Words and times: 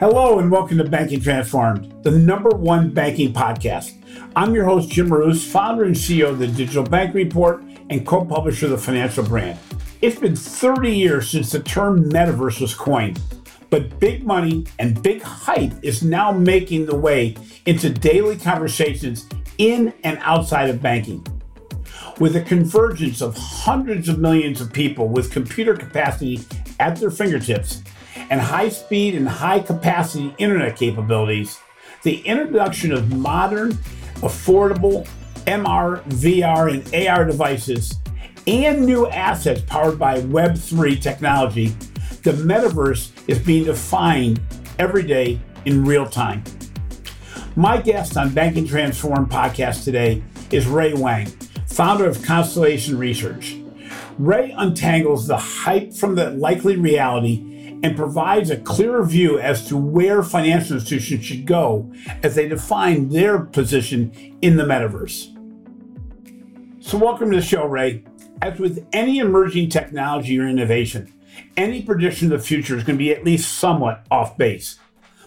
Hello 0.00 0.38
and 0.38 0.50
welcome 0.50 0.78
to 0.78 0.84
Banking 0.84 1.20
Transformed, 1.20 2.02
the 2.04 2.10
number 2.10 2.48
one 2.48 2.88
banking 2.88 3.34
podcast. 3.34 4.02
I'm 4.34 4.54
your 4.54 4.64
host, 4.64 4.88
Jim 4.88 5.10
Marous, 5.10 5.44
founder 5.44 5.84
and 5.84 5.94
CEO 5.94 6.30
of 6.30 6.38
the 6.38 6.46
Digital 6.46 6.84
Bank 6.84 7.14
Report 7.14 7.62
and 7.90 8.06
co 8.06 8.24
publisher 8.24 8.64
of 8.64 8.72
the 8.72 8.78
Financial 8.78 9.22
Brand. 9.22 9.58
It's 10.00 10.18
been 10.18 10.34
30 10.34 10.90
years 10.90 11.28
since 11.28 11.52
the 11.52 11.60
term 11.60 12.08
metaverse 12.08 12.62
was 12.62 12.74
coined, 12.74 13.20
but 13.68 14.00
big 14.00 14.24
money 14.24 14.64
and 14.78 15.02
big 15.02 15.20
hype 15.20 15.74
is 15.82 16.02
now 16.02 16.32
making 16.32 16.86
the 16.86 16.96
way 16.96 17.36
into 17.66 17.90
daily 17.90 18.38
conversations 18.38 19.28
in 19.58 19.92
and 20.02 20.18
outside 20.22 20.70
of 20.70 20.80
banking. 20.80 21.26
With 22.18 22.32
the 22.32 22.40
convergence 22.40 23.20
of 23.20 23.36
hundreds 23.36 24.08
of 24.08 24.18
millions 24.18 24.62
of 24.62 24.72
people 24.72 25.08
with 25.08 25.30
computer 25.30 25.76
capacity 25.76 26.40
at 26.78 26.96
their 26.96 27.10
fingertips, 27.10 27.82
and 28.30 28.40
high 28.40 28.68
speed 28.68 29.14
and 29.14 29.28
high 29.28 29.60
capacity 29.60 30.34
internet 30.38 30.76
capabilities, 30.76 31.58
the 32.04 32.20
introduction 32.20 32.92
of 32.92 33.12
modern, 33.12 33.72
affordable 34.22 35.06
MR, 35.46 36.02
VR, 36.04 36.72
and 36.72 37.08
AR 37.08 37.24
devices 37.24 37.96
and 38.46 38.86
new 38.86 39.06
assets 39.08 39.60
powered 39.62 39.98
by 39.98 40.20
Web3 40.20 41.00
technology, 41.00 41.68
the 42.22 42.32
metaverse 42.32 43.10
is 43.28 43.38
being 43.38 43.64
defined 43.64 44.40
every 44.78 45.02
day 45.02 45.38
in 45.64 45.84
real 45.84 46.06
time. 46.06 46.42
My 47.56 47.80
guest 47.80 48.16
on 48.16 48.32
Banking 48.32 48.66
Transform 48.66 49.28
podcast 49.28 49.84
today 49.84 50.22
is 50.50 50.66
Ray 50.66 50.94
Wang, 50.94 51.26
founder 51.66 52.06
of 52.06 52.22
Constellation 52.22 52.96
Research. 52.96 53.56
Ray 54.18 54.52
untangles 54.52 55.26
the 55.26 55.36
hype 55.36 55.92
from 55.92 56.14
the 56.14 56.30
likely 56.30 56.76
reality 56.76 57.49
and 57.82 57.96
provides 57.96 58.50
a 58.50 58.56
clearer 58.58 59.04
view 59.04 59.38
as 59.38 59.66
to 59.68 59.76
where 59.76 60.22
financial 60.22 60.76
institutions 60.76 61.24
should 61.24 61.46
go 61.46 61.90
as 62.22 62.34
they 62.34 62.48
define 62.48 63.08
their 63.08 63.40
position 63.40 64.12
in 64.42 64.56
the 64.56 64.64
metaverse. 64.64 65.36
So, 66.82 66.98
welcome 66.98 67.30
to 67.30 67.36
the 67.36 67.42
show, 67.42 67.66
Ray. 67.66 68.04
As 68.42 68.58
with 68.58 68.86
any 68.92 69.18
emerging 69.18 69.68
technology 69.68 70.38
or 70.38 70.48
innovation, 70.48 71.12
any 71.56 71.82
prediction 71.82 72.32
of 72.32 72.40
the 72.40 72.46
future 72.46 72.76
is 72.76 72.84
going 72.84 72.98
to 72.98 73.04
be 73.04 73.12
at 73.12 73.24
least 73.24 73.58
somewhat 73.58 74.06
off 74.10 74.36
base. 74.36 74.78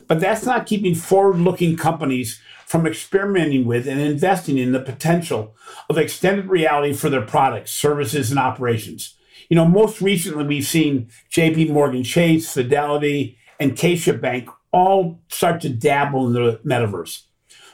But 0.07 0.19
that's 0.19 0.45
not 0.45 0.65
keeping 0.65 0.95
forward 0.95 1.37
looking 1.37 1.77
companies 1.77 2.41
from 2.65 2.87
experimenting 2.87 3.65
with 3.65 3.87
and 3.87 3.99
investing 3.99 4.57
in 4.57 4.71
the 4.71 4.79
potential 4.79 5.55
of 5.89 5.97
extended 5.97 6.47
reality 6.47 6.93
for 6.93 7.09
their 7.09 7.21
products, 7.21 7.71
services, 7.71 8.31
and 8.31 8.39
operations. 8.39 9.15
You 9.49 9.55
know, 9.55 9.65
most 9.65 10.01
recently 10.01 10.45
we've 10.45 10.65
seen 10.65 11.09
JP 11.31 11.71
Morgan 11.71 12.03
Chase, 12.03 12.51
Fidelity, 12.53 13.37
and 13.59 13.73
Caixa 13.75 14.19
Bank 14.19 14.49
all 14.71 15.21
start 15.27 15.61
to 15.61 15.69
dabble 15.69 16.27
in 16.27 16.33
the 16.33 16.59
metaverse. 16.65 17.23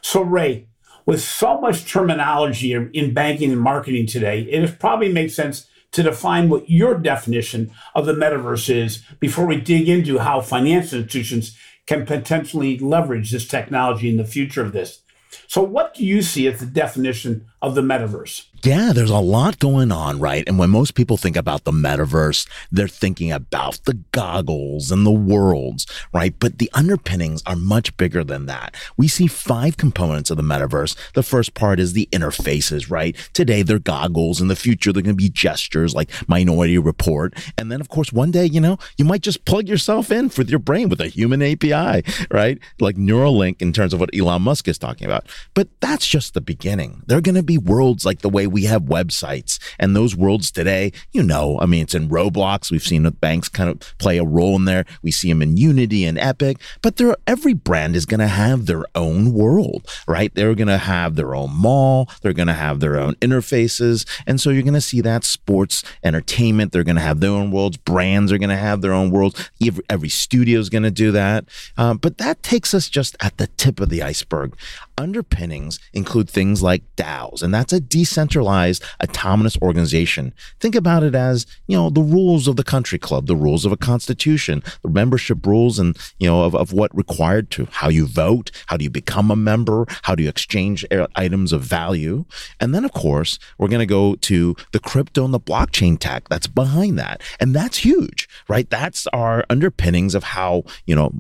So, 0.02 0.22
Ray, 0.22 0.68
with 1.06 1.22
so 1.22 1.60
much 1.60 1.92
terminology 1.92 2.74
in 2.74 3.14
banking 3.14 3.52
and 3.52 3.62
marketing 3.62 4.06
today, 4.06 4.42
it 4.42 4.80
probably 4.80 5.12
makes 5.12 5.34
sense 5.34 5.68
to 5.92 6.04
define 6.04 6.50
what 6.50 6.70
your 6.70 6.96
definition 6.96 7.72
of 7.96 8.06
the 8.06 8.14
metaverse 8.14 8.70
is 8.70 9.04
before 9.20 9.46
we 9.46 9.60
dig 9.60 9.90
into 9.90 10.20
how 10.20 10.42
financial 10.42 11.00
institutions 11.00 11.58
can 11.88 12.06
potentially 12.06 12.78
leverage 12.78 13.32
this 13.32 13.48
technology 13.48 14.10
in 14.10 14.18
the 14.18 14.26
future 14.26 14.62
of 14.62 14.72
this. 14.72 15.02
So, 15.48 15.64
what 15.64 15.96
do 15.96 16.06
you 16.06 16.22
see 16.22 16.48
as 16.48 16.60
the 16.60 16.68
definition 16.68 17.49
of 17.62 17.76
the 17.76 17.82
metaverse? 17.82 18.46
Yeah, 18.64 18.92
there's 18.94 19.10
a 19.10 19.20
lot 19.20 19.60
going 19.60 19.92
on, 19.92 20.20
right? 20.20 20.44
And 20.46 20.60
when 20.60 20.70
most 20.70 20.94
people 20.94 21.16
think 21.16 21.38
about 21.38 21.64
the 21.64 21.72
metaverse, 21.72 22.48
they're 22.72 22.90
thinking 22.90 23.32
about 23.32 23.80
the 23.86 24.00
goggles 24.12 24.92
and 24.92 25.06
the 25.06 25.12
worlds, 25.12 25.88
right? 26.14 26.36
But 26.38 26.58
the 26.58 26.70
underpinnings 26.74 27.42
are 27.46 27.56
much 27.56 27.96
bigger 27.96 28.22
than 28.24 28.48
that. 28.48 28.76
We 28.98 29.08
see 29.08 29.28
five 29.28 29.78
components 29.78 30.30
of 30.30 30.36
the 30.36 30.44
metaverse. 30.44 30.96
The 31.14 31.24
first 31.24 31.54
part 31.54 31.80
is 31.80 31.94
the 31.94 32.10
interfaces, 32.12 32.92
right? 32.92 33.16
Today 33.34 33.62
they're 33.62 33.80
goggles. 33.80 34.42
In 34.42 34.50
the 34.50 34.58
future, 34.58 34.92
they're 34.92 35.04
going 35.04 35.16
to 35.16 35.24
be 35.24 35.30
gestures 35.30 35.96
like 35.96 36.10
Minority 36.28 36.78
Report. 36.78 37.34
And 37.58 37.72
then, 37.72 37.80
of 37.80 37.88
course, 37.88 38.12
one 38.12 38.32
day, 38.32 38.46
you 38.46 38.60
know, 38.60 38.78
you 38.98 39.06
might 39.06 39.22
just 39.22 39.46
plug 39.46 39.70
yourself 39.70 40.12
in 40.12 40.30
with 40.38 40.50
your 40.50 40.60
brain 40.60 40.90
with 40.90 41.00
a 41.00 41.08
human 41.08 41.42
API, 41.42 42.04
right? 42.30 42.60
Like 42.80 42.98
Neuralink 42.98 43.62
in 43.62 43.72
terms 43.72 43.94
of 43.94 44.02
what 44.02 44.10
Elon 44.14 44.42
Musk 44.42 44.68
is 44.68 44.78
talking 44.78 45.06
about. 45.06 45.28
But 45.54 45.70
that's 45.80 46.06
just 46.06 46.34
the 46.34 46.42
beginning. 46.42 47.04
There 47.08 47.18
are 47.18 47.22
going 47.22 47.36
to 47.36 47.44
be 47.50 47.58
worlds 47.58 48.06
like 48.06 48.20
the 48.20 48.30
way 48.30 48.48
we 48.48 48.64
have 48.66 48.84
websites 48.84 49.60
and 49.80 49.96
those 49.96 50.16
worlds 50.16 50.52
today, 50.52 50.92
you 51.12 51.24
know, 51.24 51.60
I 51.60 51.66
mean, 51.66 51.82
it's 51.82 51.96
in 51.96 52.08
Roblox. 52.10 52.72
We've 52.72 52.84
seen 52.84 53.04
the 53.04 53.12
banks 53.12 53.50
kind 53.50 53.70
of 53.70 53.80
play 53.98 54.18
a 54.18 54.24
role 54.24 54.56
in 54.56 54.66
there. 54.66 54.86
We 55.02 55.12
see 55.12 55.30
them 55.30 55.42
in 55.42 55.58
Unity 55.58 56.06
and 56.06 56.18
Epic, 56.18 56.58
but 56.82 56.98
there, 56.98 57.16
every 57.26 57.54
brand 57.54 57.96
is 57.96 58.06
going 58.06 58.20
to 58.20 58.28
have 58.28 58.68
their 58.68 58.86
own 58.96 59.34
world, 59.34 59.90
right? 60.08 60.34
They're 60.34 60.56
going 60.56 60.68
to 60.68 60.78
have 60.78 61.16
their 61.16 61.34
own 61.34 61.52
mall. 61.54 62.10
They're 62.22 62.34
going 62.34 62.48
to 62.48 62.54
have 62.54 62.80
their 62.80 63.00
own 63.00 63.16
interfaces. 63.16 64.06
And 64.28 64.40
so 64.40 64.52
you're 64.52 64.64
going 64.64 64.74
to 64.76 64.82
see 64.82 65.02
that 65.02 65.24
sports, 65.24 65.84
entertainment, 66.04 66.72
they're 66.72 66.84
going 66.84 66.96
to 66.96 67.02
have 67.02 67.20
their 67.20 67.32
own 67.32 67.52
worlds. 67.52 67.78
Brands 67.78 68.32
are 68.32 68.38
going 68.38 68.50
to 68.50 68.56
have 68.58 68.82
their 68.82 68.94
own 68.94 69.10
worlds. 69.10 69.50
Every, 69.90 70.10
studio 70.10 70.60
is 70.60 70.70
going 70.70 70.84
to 70.84 70.92
do 70.92 71.12
that. 71.12 71.46
Um, 71.78 71.98
but 71.98 72.18
that 72.18 72.42
takes 72.44 72.74
us 72.74 72.90
just 72.90 73.16
at 73.22 73.38
the 73.38 73.48
tip 73.48 73.80
of 73.80 73.90
the 73.90 74.02
iceberg. 74.04 74.56
Underpinnings 75.00 75.80
include 75.94 76.30
things 76.30 76.62
like 76.62 76.84
DAOs, 76.98 77.42
and 77.42 77.54
that's 77.54 77.72
a 77.72 77.80
decentralized 77.80 78.84
autonomous 79.02 79.58
organization. 79.62 80.34
Think 80.60 80.76
about 80.76 81.04
it 81.04 81.16
as, 81.16 81.48
you 81.68 81.78
know, 81.78 81.90
the 81.90 82.02
rules 82.02 82.50
of 82.50 82.58
the 82.58 82.66
country 82.66 83.00
club, 83.00 83.28
the 83.28 83.36
rules 83.36 83.64
of 83.64 83.72
a 83.72 83.78
constitution, 83.78 84.62
the 84.84 84.90
membership 84.90 85.46
rules 85.46 85.80
and, 85.80 85.98
you 86.20 86.28
know, 86.28 86.44
of, 86.44 86.54
of 86.54 86.74
what 86.74 86.94
required 86.94 87.50
to 87.52 87.66
how 87.72 87.88
you 87.88 88.08
vote, 88.08 88.52
how 88.68 88.76
do 88.76 88.84
you 88.84 88.90
become 88.90 89.32
a 89.32 89.38
member, 89.38 89.86
how 90.04 90.16
do 90.16 90.24
you 90.24 90.28
exchange 90.28 90.86
uh, 90.92 91.08
items 91.16 91.54
of 91.54 91.62
value. 91.62 92.26
And 92.60 92.76
then, 92.76 92.84
of 92.84 92.92
course, 92.92 93.40
we're 93.58 93.70
going 93.70 93.80
to 93.80 93.86
go 93.86 94.16
to 94.16 94.56
the 94.74 94.80
crypto 94.82 95.24
and 95.24 95.34
the 95.34 95.40
blockchain 95.40 95.98
tech 95.98 96.28
that's 96.28 96.48
behind 96.48 97.00
that. 97.00 97.22
And 97.40 97.56
that's 97.56 97.78
huge, 97.78 98.28
right? 98.50 98.70
That's 98.70 99.08
our 99.08 99.46
underpinnings 99.50 100.14
of 100.14 100.24
how, 100.24 100.64
you 100.86 100.94
know, 100.94 101.14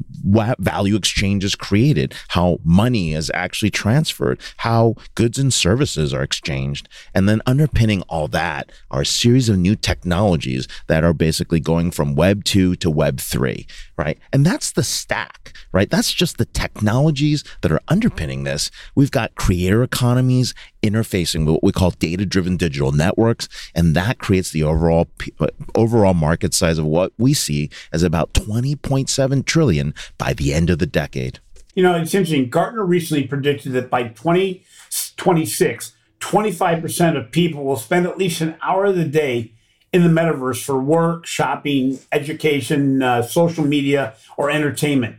value 0.60 0.98
exchange 0.98 1.46
is 1.46 1.56
created, 1.56 2.14
how 2.28 2.60
money 2.66 3.14
is 3.14 3.32
actually 3.34 3.69
transferred, 3.69 4.40
how 4.57 4.96
goods 5.16 5.38
and 5.38 5.53
services 5.53 6.13
are 6.13 6.24
exchanged. 6.24 6.88
And 7.13 7.28
then 7.28 7.41
underpinning 7.46 8.02
all 8.03 8.28
that 8.30 8.72
are 8.91 9.02
a 9.02 9.06
series 9.06 9.50
of 9.50 9.57
new 9.57 9.75
technologies 9.75 10.68
that 10.88 11.03
are 11.03 11.13
basically 11.13 11.59
going 11.59 11.91
from 11.91 12.16
Web 12.16 12.44
2 12.44 12.75
to 12.78 12.90
Web 12.90 13.19
3, 13.19 13.66
right? 13.97 14.19
And 14.31 14.46
that's 14.46 14.72
the 14.72 14.84
stack, 14.84 15.53
right? 15.72 15.90
That's 15.90 16.13
just 16.13 16.38
the 16.38 16.46
technologies 16.46 17.44
that 17.62 17.72
are 17.72 17.81
underpinning 17.88 18.44
this. 18.44 18.72
We've 18.96 19.12
got 19.12 19.35
creator 19.35 19.84
economies 19.84 20.53
interfacing 20.81 21.46
with 21.46 21.56
what 21.56 21.63
we 21.63 21.72
call 21.72 21.91
data 21.91 22.25
driven 22.25 22.57
digital 22.57 22.91
networks. 22.91 23.50
And 23.75 23.96
that 23.96 24.19
creates 24.19 24.51
the 24.51 24.63
overall, 24.63 25.07
uh, 25.40 25.47
overall 25.75 26.13
market 26.13 26.53
size 26.53 26.78
of 26.78 26.86
what 26.86 27.13
we 27.18 27.34
see 27.34 27.69
as 27.91 28.03
about 28.03 28.34
20.7 28.34 29.46
trillion 29.46 29.94
by 30.18 30.34
the 30.34 30.53
end 30.53 30.69
of 30.69 30.80
the 30.80 30.88
decade. 30.88 31.40
You 31.80 31.84
know, 31.84 31.96
it's 31.96 32.14
interesting. 32.14 32.50
Gartner 32.50 32.84
recently 32.84 33.26
predicted 33.26 33.72
that 33.72 33.90
by 33.90 34.10
2026, 34.10 35.94
25% 36.20 37.18
of 37.18 37.32
people 37.32 37.64
will 37.64 37.78
spend 37.78 38.06
at 38.06 38.18
least 38.18 38.42
an 38.42 38.58
hour 38.62 38.88
of 38.88 38.98
the 38.98 39.06
day 39.06 39.54
in 39.94 40.04
the 40.04 40.10
metaverse 40.10 40.62
for 40.62 40.78
work, 40.78 41.26
shopping, 41.26 41.98
education, 42.12 43.02
uh, 43.02 43.22
social 43.22 43.64
media, 43.64 44.14
or 44.36 44.50
entertainment. 44.50 45.16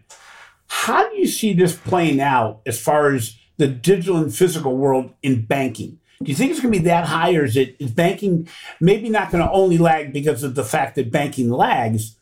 How 0.66 1.08
do 1.08 1.16
you 1.16 1.26
see 1.26 1.54
this 1.54 1.74
playing 1.74 2.20
out 2.20 2.60
as 2.66 2.78
far 2.78 3.14
as 3.14 3.38
the 3.56 3.66
digital 3.66 4.18
and 4.18 4.34
physical 4.34 4.76
world 4.76 5.14
in 5.22 5.46
banking? 5.46 5.98
Do 6.22 6.30
you 6.30 6.36
think 6.36 6.50
it's 6.50 6.60
going 6.60 6.74
to 6.74 6.78
be 6.78 6.84
that 6.84 7.06
high, 7.06 7.36
or 7.36 7.44
is 7.44 7.56
it 7.56 7.74
is 7.78 7.90
banking 7.90 8.46
maybe 8.82 9.08
not 9.08 9.30
going 9.30 9.42
to 9.42 9.50
only 9.50 9.78
lag 9.78 10.12
because 10.12 10.42
of 10.42 10.56
the 10.56 10.64
fact 10.64 10.96
that 10.96 11.10
banking 11.10 11.48
lags, 11.48 12.16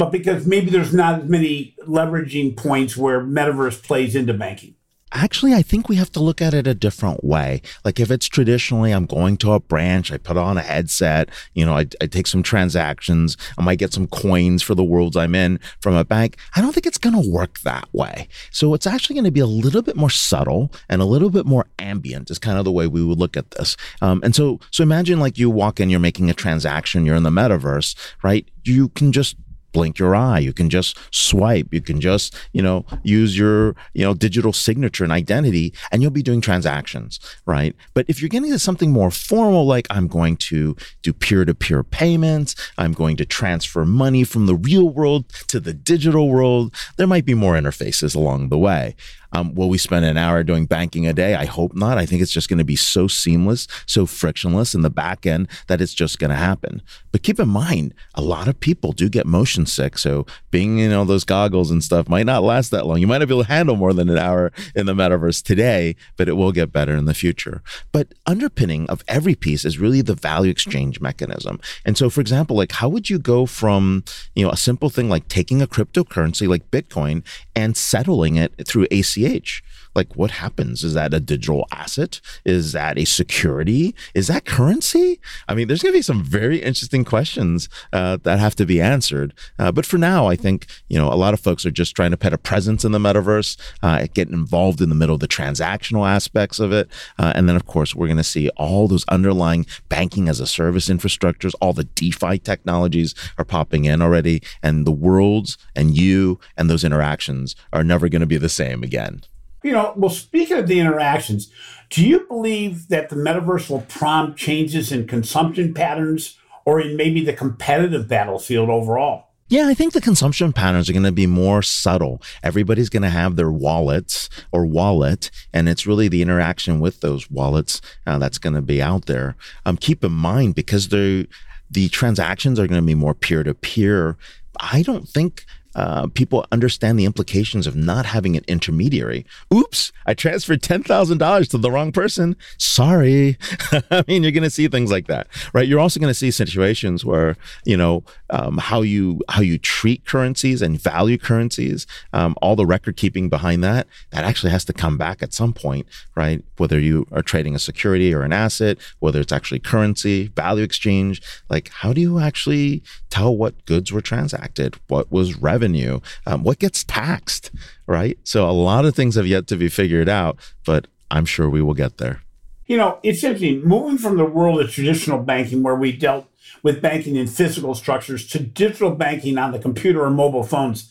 but 0.00 0.12
because 0.12 0.46
maybe 0.46 0.70
there's 0.70 0.94
not 0.94 1.20
as 1.20 1.28
many 1.28 1.76
leveraging 1.86 2.56
points 2.56 2.96
where 2.96 3.20
metaverse 3.20 3.82
plays 3.82 4.16
into 4.16 4.32
banking? 4.32 4.74
Actually, 5.12 5.52
I 5.52 5.60
think 5.60 5.90
we 5.90 5.96
have 5.96 6.10
to 6.12 6.20
look 6.20 6.40
at 6.40 6.54
it 6.54 6.66
a 6.66 6.72
different 6.72 7.22
way. 7.22 7.60
Like 7.84 8.00
if 8.00 8.10
it's 8.10 8.26
traditionally, 8.26 8.92
I'm 8.92 9.04
going 9.04 9.36
to 9.38 9.52
a 9.52 9.60
branch, 9.60 10.10
I 10.10 10.16
put 10.16 10.38
on 10.38 10.56
a 10.56 10.62
headset, 10.62 11.28
you 11.52 11.66
know, 11.66 11.74
I, 11.74 11.86
I, 12.00 12.06
take 12.06 12.28
some 12.28 12.42
transactions, 12.42 13.36
I 13.58 13.62
might 13.62 13.78
get 13.78 13.92
some 13.92 14.06
coins 14.06 14.62
for 14.62 14.74
the 14.74 14.84
worlds 14.84 15.18
I'm 15.18 15.34
in 15.34 15.60
from 15.80 15.96
a 15.96 16.04
bank. 16.04 16.38
I 16.56 16.62
don't 16.62 16.72
think 16.72 16.86
it's 16.86 16.96
going 16.96 17.22
to 17.22 17.30
work 17.30 17.60
that 17.60 17.86
way. 17.92 18.26
So 18.50 18.72
it's 18.72 18.86
actually 18.86 19.14
going 19.14 19.24
to 19.24 19.30
be 19.30 19.40
a 19.40 19.46
little 19.46 19.82
bit 19.82 19.96
more 19.96 20.08
subtle 20.08 20.72
and 20.88 21.02
a 21.02 21.06
little 21.06 21.28
bit 21.28 21.44
more 21.44 21.66
ambient 21.78 22.30
is 22.30 22.38
kind 22.38 22.56
of 22.56 22.64
the 22.64 22.72
way 22.72 22.86
we 22.86 23.04
would 23.04 23.18
look 23.18 23.36
at 23.36 23.50
this. 23.50 23.76
Um, 24.00 24.22
and 24.24 24.34
so, 24.34 24.60
so 24.70 24.82
imagine 24.82 25.20
like 25.20 25.36
you 25.36 25.50
walk 25.50 25.78
in, 25.78 25.90
you're 25.90 26.00
making 26.00 26.30
a 26.30 26.34
transaction, 26.34 27.04
you're 27.04 27.16
in 27.16 27.22
the 27.22 27.28
metaverse, 27.28 27.94
right? 28.22 28.48
You 28.64 28.88
can 28.88 29.12
just 29.12 29.36
blink 29.72 29.98
your 29.98 30.14
eye. 30.14 30.38
You 30.38 30.52
can 30.52 30.70
just 30.70 30.98
swipe. 31.12 31.68
You 31.72 31.80
can 31.80 32.00
just, 32.00 32.34
you 32.52 32.62
know, 32.62 32.84
use 33.02 33.36
your, 33.36 33.76
you 33.94 34.04
know, 34.04 34.14
digital 34.14 34.52
signature 34.52 35.04
and 35.04 35.12
identity 35.12 35.72
and 35.90 36.02
you'll 36.02 36.10
be 36.10 36.22
doing 36.22 36.40
transactions, 36.40 37.20
right? 37.46 37.74
But 37.94 38.06
if 38.08 38.20
you're 38.20 38.28
getting 38.28 38.50
to 38.50 38.58
something 38.58 38.90
more 38.90 39.10
formal, 39.10 39.66
like 39.66 39.86
I'm 39.90 40.08
going 40.08 40.36
to 40.36 40.76
do 41.02 41.12
peer 41.12 41.44
to 41.44 41.54
peer 41.54 41.82
payments, 41.82 42.54
I'm 42.78 42.92
going 42.92 43.16
to 43.18 43.24
transfer 43.24 43.84
money 43.84 44.24
from 44.24 44.46
the 44.46 44.54
real 44.54 44.88
world 44.88 45.28
to 45.48 45.60
the 45.60 45.72
digital 45.72 46.28
world, 46.28 46.74
there 46.96 47.06
might 47.06 47.24
be 47.24 47.34
more 47.34 47.54
interfaces 47.54 48.14
along 48.14 48.48
the 48.48 48.58
way. 48.58 48.94
Um, 49.32 49.54
will 49.54 49.68
we 49.68 49.78
spend 49.78 50.04
an 50.04 50.16
hour 50.16 50.42
doing 50.42 50.66
banking 50.66 51.06
a 51.06 51.12
day? 51.12 51.34
I 51.34 51.44
hope 51.44 51.74
not. 51.74 51.98
I 51.98 52.06
think 52.06 52.22
it's 52.22 52.32
just 52.32 52.48
going 52.48 52.58
to 52.58 52.64
be 52.64 52.76
so 52.76 53.06
seamless, 53.06 53.66
so 53.86 54.06
frictionless 54.06 54.74
in 54.74 54.82
the 54.82 54.90
back 54.90 55.26
end 55.26 55.48
that 55.68 55.80
it's 55.80 55.94
just 55.94 56.18
going 56.18 56.30
to 56.30 56.36
happen. 56.36 56.82
But 57.12 57.22
keep 57.22 57.38
in 57.38 57.48
mind, 57.48 57.94
a 58.14 58.22
lot 58.22 58.48
of 58.48 58.58
people 58.58 58.92
do 58.92 59.08
get 59.08 59.26
motion 59.26 59.66
sick. 59.66 59.98
So 59.98 60.26
being 60.50 60.78
in 60.78 60.92
all 60.92 61.04
those 61.04 61.24
goggles 61.24 61.70
and 61.70 61.82
stuff 61.82 62.08
might 62.08 62.26
not 62.26 62.42
last 62.42 62.70
that 62.70 62.86
long. 62.86 62.98
You 62.98 63.06
might 63.06 63.18
not 63.18 63.28
be 63.28 63.34
able 63.34 63.44
to 63.44 63.48
handle 63.48 63.76
more 63.76 63.92
than 63.92 64.08
an 64.08 64.18
hour 64.18 64.52
in 64.74 64.86
the 64.86 64.94
metaverse 64.94 65.42
today, 65.42 65.96
but 66.16 66.28
it 66.28 66.32
will 66.32 66.52
get 66.52 66.72
better 66.72 66.96
in 66.96 67.04
the 67.04 67.14
future. 67.14 67.62
But 67.92 68.08
underpinning 68.26 68.88
of 68.90 69.04
every 69.06 69.34
piece 69.34 69.64
is 69.64 69.78
really 69.78 70.02
the 70.02 70.14
value 70.14 70.50
exchange 70.50 71.00
mechanism. 71.00 71.60
And 71.84 71.96
so, 71.96 72.10
for 72.10 72.20
example, 72.20 72.56
like 72.56 72.72
how 72.72 72.88
would 72.88 73.10
you 73.10 73.18
go 73.18 73.46
from, 73.46 74.04
you 74.34 74.44
know, 74.44 74.50
a 74.50 74.56
simple 74.56 74.90
thing 74.90 75.08
like 75.08 75.28
taking 75.28 75.62
a 75.62 75.66
cryptocurrency 75.66 76.48
like 76.48 76.70
Bitcoin 76.70 77.24
and 77.54 77.76
settling 77.76 78.36
it 78.36 78.66
through 78.66 78.86
ACH? 78.90 79.19
ACH 79.24 79.62
like 79.94 80.14
what 80.16 80.30
happens? 80.30 80.84
Is 80.84 80.94
that 80.94 81.14
a 81.14 81.20
digital 81.20 81.66
asset? 81.72 82.20
Is 82.44 82.72
that 82.72 82.98
a 82.98 83.04
security? 83.04 83.94
Is 84.14 84.28
that 84.28 84.44
currency? 84.44 85.20
I 85.48 85.54
mean, 85.54 85.68
there's 85.68 85.82
going 85.82 85.92
to 85.92 85.98
be 85.98 86.02
some 86.02 86.22
very 86.22 86.58
interesting 86.58 87.04
questions 87.04 87.68
uh, 87.92 88.18
that 88.22 88.38
have 88.38 88.54
to 88.56 88.66
be 88.66 88.80
answered. 88.80 89.34
Uh, 89.58 89.72
but 89.72 89.86
for 89.86 89.98
now, 89.98 90.26
I 90.26 90.36
think 90.36 90.66
you 90.88 90.98
know 90.98 91.12
a 91.12 91.14
lot 91.14 91.34
of 91.34 91.40
folks 91.40 91.66
are 91.66 91.70
just 91.70 91.94
trying 91.96 92.10
to 92.10 92.16
put 92.16 92.32
a 92.32 92.38
presence 92.38 92.84
in 92.84 92.92
the 92.92 92.98
metaverse, 92.98 93.56
uh, 93.82 94.06
get 94.14 94.28
involved 94.28 94.80
in 94.80 94.88
the 94.88 94.94
middle 94.94 95.14
of 95.14 95.20
the 95.20 95.28
transactional 95.28 96.08
aspects 96.08 96.60
of 96.60 96.72
it, 96.72 96.88
uh, 97.18 97.32
and 97.34 97.48
then 97.48 97.56
of 97.56 97.66
course 97.66 97.94
we're 97.94 98.06
going 98.06 98.16
to 98.16 98.24
see 98.24 98.48
all 98.50 98.88
those 98.88 99.04
underlying 99.08 99.66
banking 99.88 100.28
as 100.28 100.40
a 100.40 100.46
service 100.46 100.88
infrastructures, 100.88 101.54
all 101.60 101.72
the 101.72 101.84
DeFi 101.84 102.38
technologies 102.38 103.14
are 103.38 103.44
popping 103.44 103.84
in 103.84 104.02
already, 104.02 104.42
and 104.62 104.86
the 104.86 104.92
worlds 104.92 105.58
and 105.74 105.96
you 105.96 106.38
and 106.56 106.70
those 106.70 106.84
interactions 106.84 107.56
are 107.72 107.84
never 107.84 108.08
going 108.08 108.20
to 108.20 108.26
be 108.26 108.38
the 108.38 108.48
same 108.48 108.82
again. 108.82 109.22
You 109.62 109.72
know, 109.72 109.92
well, 109.96 110.10
speaking 110.10 110.56
of 110.56 110.66
the 110.66 110.80
interactions, 110.80 111.50
do 111.90 112.06
you 112.06 112.26
believe 112.26 112.88
that 112.88 113.08
the 113.08 113.16
metaverse 113.16 113.68
will 113.68 113.82
prompt 113.82 114.38
changes 114.38 114.92
in 114.92 115.06
consumption 115.06 115.74
patterns 115.74 116.38
or 116.64 116.80
in 116.80 116.96
maybe 116.96 117.24
the 117.24 117.32
competitive 117.32 118.08
battlefield 118.08 118.70
overall? 118.70 119.26
Yeah, 119.50 119.66
I 119.66 119.74
think 119.74 119.92
the 119.92 120.00
consumption 120.00 120.52
patterns 120.52 120.88
are 120.88 120.92
going 120.92 121.02
to 121.02 121.10
be 121.10 121.26
more 121.26 121.60
subtle. 121.60 122.22
Everybody's 122.44 122.88
going 122.88 123.02
to 123.02 123.10
have 123.10 123.34
their 123.34 123.50
wallets 123.50 124.30
or 124.52 124.64
wallet, 124.64 125.32
and 125.52 125.68
it's 125.68 125.88
really 125.88 126.06
the 126.06 126.22
interaction 126.22 126.78
with 126.78 127.00
those 127.00 127.28
wallets 127.28 127.80
uh, 128.06 128.18
that's 128.18 128.38
going 128.38 128.54
to 128.54 128.62
be 128.62 128.80
out 128.80 129.06
there. 129.06 129.34
Um, 129.66 129.76
keep 129.76 130.04
in 130.04 130.12
mind 130.12 130.54
because 130.54 130.88
the 130.88 131.26
the 131.68 131.88
transactions 131.88 132.60
are 132.60 132.68
going 132.68 132.80
to 132.80 132.86
be 132.86 132.94
more 132.94 133.14
peer 133.14 133.42
to 133.42 133.54
peer. 133.54 134.16
I 134.60 134.82
don't 134.82 135.08
think 135.08 135.44
uh, 135.74 136.08
people 136.08 136.46
understand 136.50 136.98
the 136.98 137.04
implications 137.04 137.66
of 137.66 137.76
not 137.76 138.06
having 138.06 138.36
an 138.36 138.44
intermediary. 138.48 139.24
Oops, 139.52 139.92
I 140.06 140.14
transferred 140.14 140.62
$10,000 140.62 141.50
to 141.50 141.58
the 141.58 141.70
wrong 141.70 141.92
person. 141.92 142.36
Sorry. 142.58 143.38
I 143.90 144.04
mean, 144.08 144.22
you're 144.22 144.32
going 144.32 144.42
to 144.42 144.50
see 144.50 144.68
things 144.68 144.90
like 144.90 145.06
that, 145.06 145.28
right? 145.52 145.66
You're 145.66 145.80
also 145.80 146.00
going 146.00 146.10
to 146.10 146.14
see 146.14 146.30
situations 146.30 147.04
where, 147.04 147.36
you 147.64 147.76
know, 147.76 148.04
um, 148.30 148.58
how 148.58 148.82
you 148.82 149.20
how 149.28 149.42
you 149.42 149.58
treat 149.58 150.04
currencies 150.04 150.62
and 150.62 150.80
value 150.80 151.18
currencies, 151.18 151.86
um, 152.12 152.34
all 152.40 152.56
the 152.56 152.66
record 152.66 152.96
keeping 152.96 153.28
behind 153.28 153.62
that, 153.64 153.86
that 154.10 154.24
actually 154.24 154.50
has 154.50 154.64
to 154.66 154.72
come 154.72 154.96
back 154.96 155.22
at 155.22 155.34
some 155.34 155.52
point, 155.52 155.86
right? 156.14 156.44
Whether 156.56 156.78
you 156.78 157.06
are 157.12 157.22
trading 157.22 157.54
a 157.54 157.58
security 157.58 158.14
or 158.14 158.22
an 158.22 158.32
asset, 158.32 158.78
whether 159.00 159.20
it's 159.20 159.32
actually 159.32 159.60
currency, 159.60 160.28
value 160.28 160.64
exchange, 160.64 161.22
like 161.48 161.68
how 161.68 161.92
do 161.92 162.00
you 162.00 162.18
actually 162.18 162.82
tell 163.10 163.36
what 163.36 163.64
goods 163.66 163.92
were 163.92 164.00
transacted, 164.00 164.76
what 164.88 165.10
was 165.10 165.36
revenue? 165.36 166.00
um, 166.26 166.44
what 166.44 166.58
gets 166.58 166.84
taxed, 166.84 167.50
right? 167.86 168.18
So 168.24 168.48
a 168.48 168.52
lot 168.52 168.84
of 168.84 168.94
things 168.94 169.14
have 169.16 169.26
yet 169.26 169.46
to 169.48 169.56
be 169.56 169.68
figured 169.68 170.08
out, 170.08 170.38
but 170.64 170.86
I'm 171.10 171.24
sure 171.24 171.48
we 171.48 171.62
will 171.62 171.74
get 171.74 171.98
there. 171.98 172.22
You 172.66 172.76
know, 172.76 173.00
it's 173.02 173.24
interesting 173.24 173.64
moving 173.64 173.98
from 173.98 174.16
the 174.16 174.24
world 174.24 174.60
of 174.60 174.70
traditional 174.70 175.18
banking 175.18 175.62
where 175.62 175.74
we 175.74 175.90
dealt 175.92 176.29
with 176.62 176.82
banking 176.82 177.16
in 177.16 177.26
physical 177.26 177.74
structures 177.74 178.26
to 178.28 178.40
digital 178.40 178.90
banking 178.90 179.38
on 179.38 179.52
the 179.52 179.58
computer 179.58 180.02
or 180.04 180.10
mobile 180.10 180.42
phones 180.42 180.90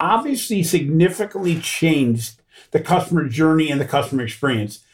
obviously 0.00 0.62
significantly 0.62 1.60
changed 1.60 2.42
the 2.72 2.80
customer 2.80 3.28
journey 3.28 3.70
and 3.70 3.80
the 3.80 3.86
customer 3.86 4.22
experience. 4.22 4.84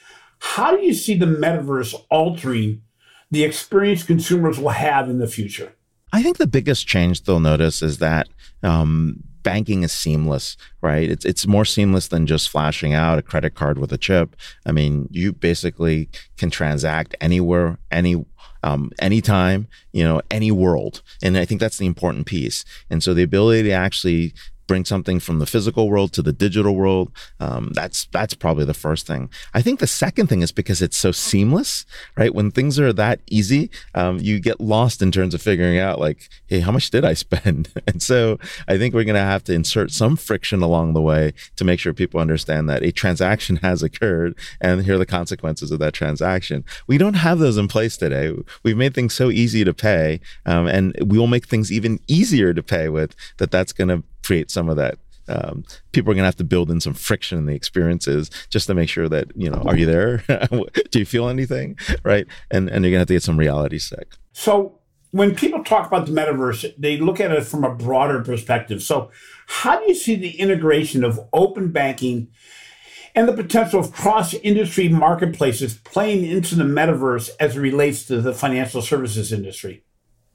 How 0.41 0.77
do 0.77 0.83
you 0.83 0.95
see 0.95 1.17
the 1.17 1.27
metaverse 1.27 1.95
altering 2.11 2.83
the 3.31 3.45
experience 3.45 4.03
consumers 4.03 4.59
will 4.59 4.71
have 4.71 5.09
in 5.09 5.19
the 5.19 5.27
future? 5.27 5.73
I 6.13 6.23
think 6.23 6.39
the 6.39 6.47
biggest 6.47 6.87
change 6.87 7.23
they'll 7.23 7.41
notice 7.41 7.83
is 7.83 7.99
that 7.99 8.29
um, 8.63 9.23
banking 9.43 9.83
is 9.83 9.93
seamless, 9.93 10.57
right? 10.81 11.09
It's 11.09 11.25
it's 11.25 11.47
more 11.47 11.65
seamless 11.65 12.09
than 12.09 12.27
just 12.27 12.49
flashing 12.49 12.95
out 12.95 13.19
a 13.19 13.23
credit 13.23 13.55
card 13.55 13.79
with 13.79 13.93
a 13.93 13.99
chip. 13.99 14.35
I 14.67 14.73
mean, 14.73 15.09
you 15.11 15.33
basically 15.33 16.09
can 16.37 16.51
transact 16.51 17.15
anywhere, 17.21 17.79
any 17.91 18.25
um, 18.63 18.91
anytime, 18.99 19.69
you 19.93 20.05
know, 20.05 20.21
any 20.31 20.51
world, 20.51 21.03
and 21.23 21.37
I 21.37 21.45
think 21.45 21.61
that's 21.61 21.79
the 21.79 21.87
important 21.87 22.27
piece. 22.27 22.65
And 22.89 23.03
so 23.03 23.15
the 23.15 23.23
ability 23.23 23.65
to 23.65 23.73
actually 23.73 24.35
bring 24.71 24.85
something 24.85 25.19
from 25.19 25.41
the 25.41 25.47
physical 25.47 25.91
world 25.91 26.13
to 26.13 26.23
the 26.23 26.33
digital 26.33 26.77
world. 26.77 27.11
Um, 27.41 27.73
that's 27.73 28.05
that's 28.13 28.35
probably 28.35 28.65
the 28.65 28.73
first 28.73 29.05
thing. 29.05 29.29
I 29.53 29.63
think 29.63 29.81
the 29.81 29.89
second 29.89 30.29
thing 30.29 30.43
is 30.43 30.53
because 30.53 30.81
it's 30.81 30.97
so 30.97 31.11
seamless, 31.11 31.85
right? 32.17 32.33
When 32.33 32.53
things 32.53 32.79
are 32.79 32.93
that 32.93 33.19
easy, 33.29 33.69
um, 33.97 34.21
you 34.21 34.39
get 34.39 34.61
lost 34.61 35.03
in 35.03 35.11
terms 35.11 35.35
of 35.35 35.43
figuring 35.43 35.81
out 35.81 35.99
like, 35.99 36.29
hey, 36.47 36.61
how 36.61 36.71
much 36.71 36.89
did 36.91 37.05
I 37.05 37.15
spend? 37.25 37.73
and 37.89 38.01
so 38.01 38.39
I 38.69 38.79
think 38.79 38.95
we're 38.95 39.03
going 39.03 39.15
to 39.15 39.33
have 39.35 39.43
to 39.45 39.53
insert 39.53 39.91
some 39.91 40.15
friction 40.15 40.63
along 40.63 40.93
the 40.93 41.03
way 41.03 41.33
to 41.57 41.65
make 41.65 41.81
sure 41.81 41.93
people 41.93 42.21
understand 42.21 42.71
that 42.71 42.85
a 42.85 42.93
transaction 42.93 43.57
has 43.67 43.83
occurred 43.83 44.37
and 44.61 44.85
here 44.85 44.95
are 44.95 44.99
the 44.99 45.05
consequences 45.05 45.73
of 45.73 45.81
that 45.81 45.95
transaction. 45.95 46.65
We 46.87 46.97
don't 46.97 47.15
have 47.15 47.41
those 47.41 47.57
in 47.57 47.67
place 47.67 47.97
today. 47.97 48.33
We've 48.63 48.77
made 48.77 48.95
things 48.95 49.15
so 49.15 49.31
easy 49.31 49.65
to 49.65 49.75
pay, 49.75 50.21
um, 50.47 50.69
and 50.69 50.95
we 51.05 51.19
will 51.19 51.27
make 51.27 51.49
things 51.49 51.73
even 51.73 51.99
easier 52.07 52.55
to 52.55 52.63
pay 52.63 52.89
with. 52.89 53.17
That 53.39 53.51
that's 53.51 53.73
going 53.73 53.89
to 53.89 54.05
create 54.23 54.51
some 54.51 54.69
of 54.69 54.77
that 54.77 54.99
um, 55.31 55.65
people 55.93 56.11
are 56.11 56.15
going 56.15 56.23
to 56.23 56.27
have 56.27 56.37
to 56.37 56.45
build 56.45 56.71
in 56.71 56.81
some 56.81 56.95
friction 56.95 57.39
in 57.39 57.47
the 57.47 57.55
experiences 57.55 58.31
just 58.51 58.67
to 58.67 58.75
make 58.75 58.89
sure 58.89 59.09
that 59.09 59.29
you 59.37 59.49
know 59.49 59.63
are 59.65 59.77
you 59.77 59.87
there? 59.87 60.19
Do 60.91 60.99
you 60.99 61.07
feel 61.07 61.29
anything? 61.29 61.79
Right? 62.03 62.27
And 62.51 62.69
and 62.69 62.85
you're 62.85 62.91
going 62.91 62.95
to 62.95 62.99
have 63.01 63.09
to 63.09 63.15
get 63.15 63.23
some 63.23 63.39
reality 63.39 63.79
check. 63.79 64.09
So 64.33 64.79
when 65.13 65.35
people 65.35 65.65
talk 65.65 65.87
about 65.87 66.07
the 66.07 66.13
metaverse 66.13 66.75
they 66.79 66.97
look 66.97 67.21
at 67.21 67.31
it 67.31 67.45
from 67.45 67.65
a 67.65 67.75
broader 67.75 68.23
perspective. 68.23 68.83
So 68.83 69.11
how 69.47 69.79
do 69.79 69.87
you 69.87 69.95
see 69.95 70.17
the 70.17 70.39
integration 70.39 71.05
of 71.05 71.21
open 71.33 71.71
banking 71.71 72.29
and 73.15 73.29
the 73.29 73.33
potential 73.33 73.81
of 73.81 73.93
cross 73.93 74.35
industry 74.35 74.89
marketplaces 74.89 75.75
playing 75.79 76.25
into 76.25 76.55
the 76.55 76.65
metaverse 76.65 77.31
as 77.41 77.57
it 77.57 77.61
relates 77.61 78.05
to 78.07 78.21
the 78.21 78.33
financial 78.33 78.83
services 78.83 79.33
industry 79.33 79.85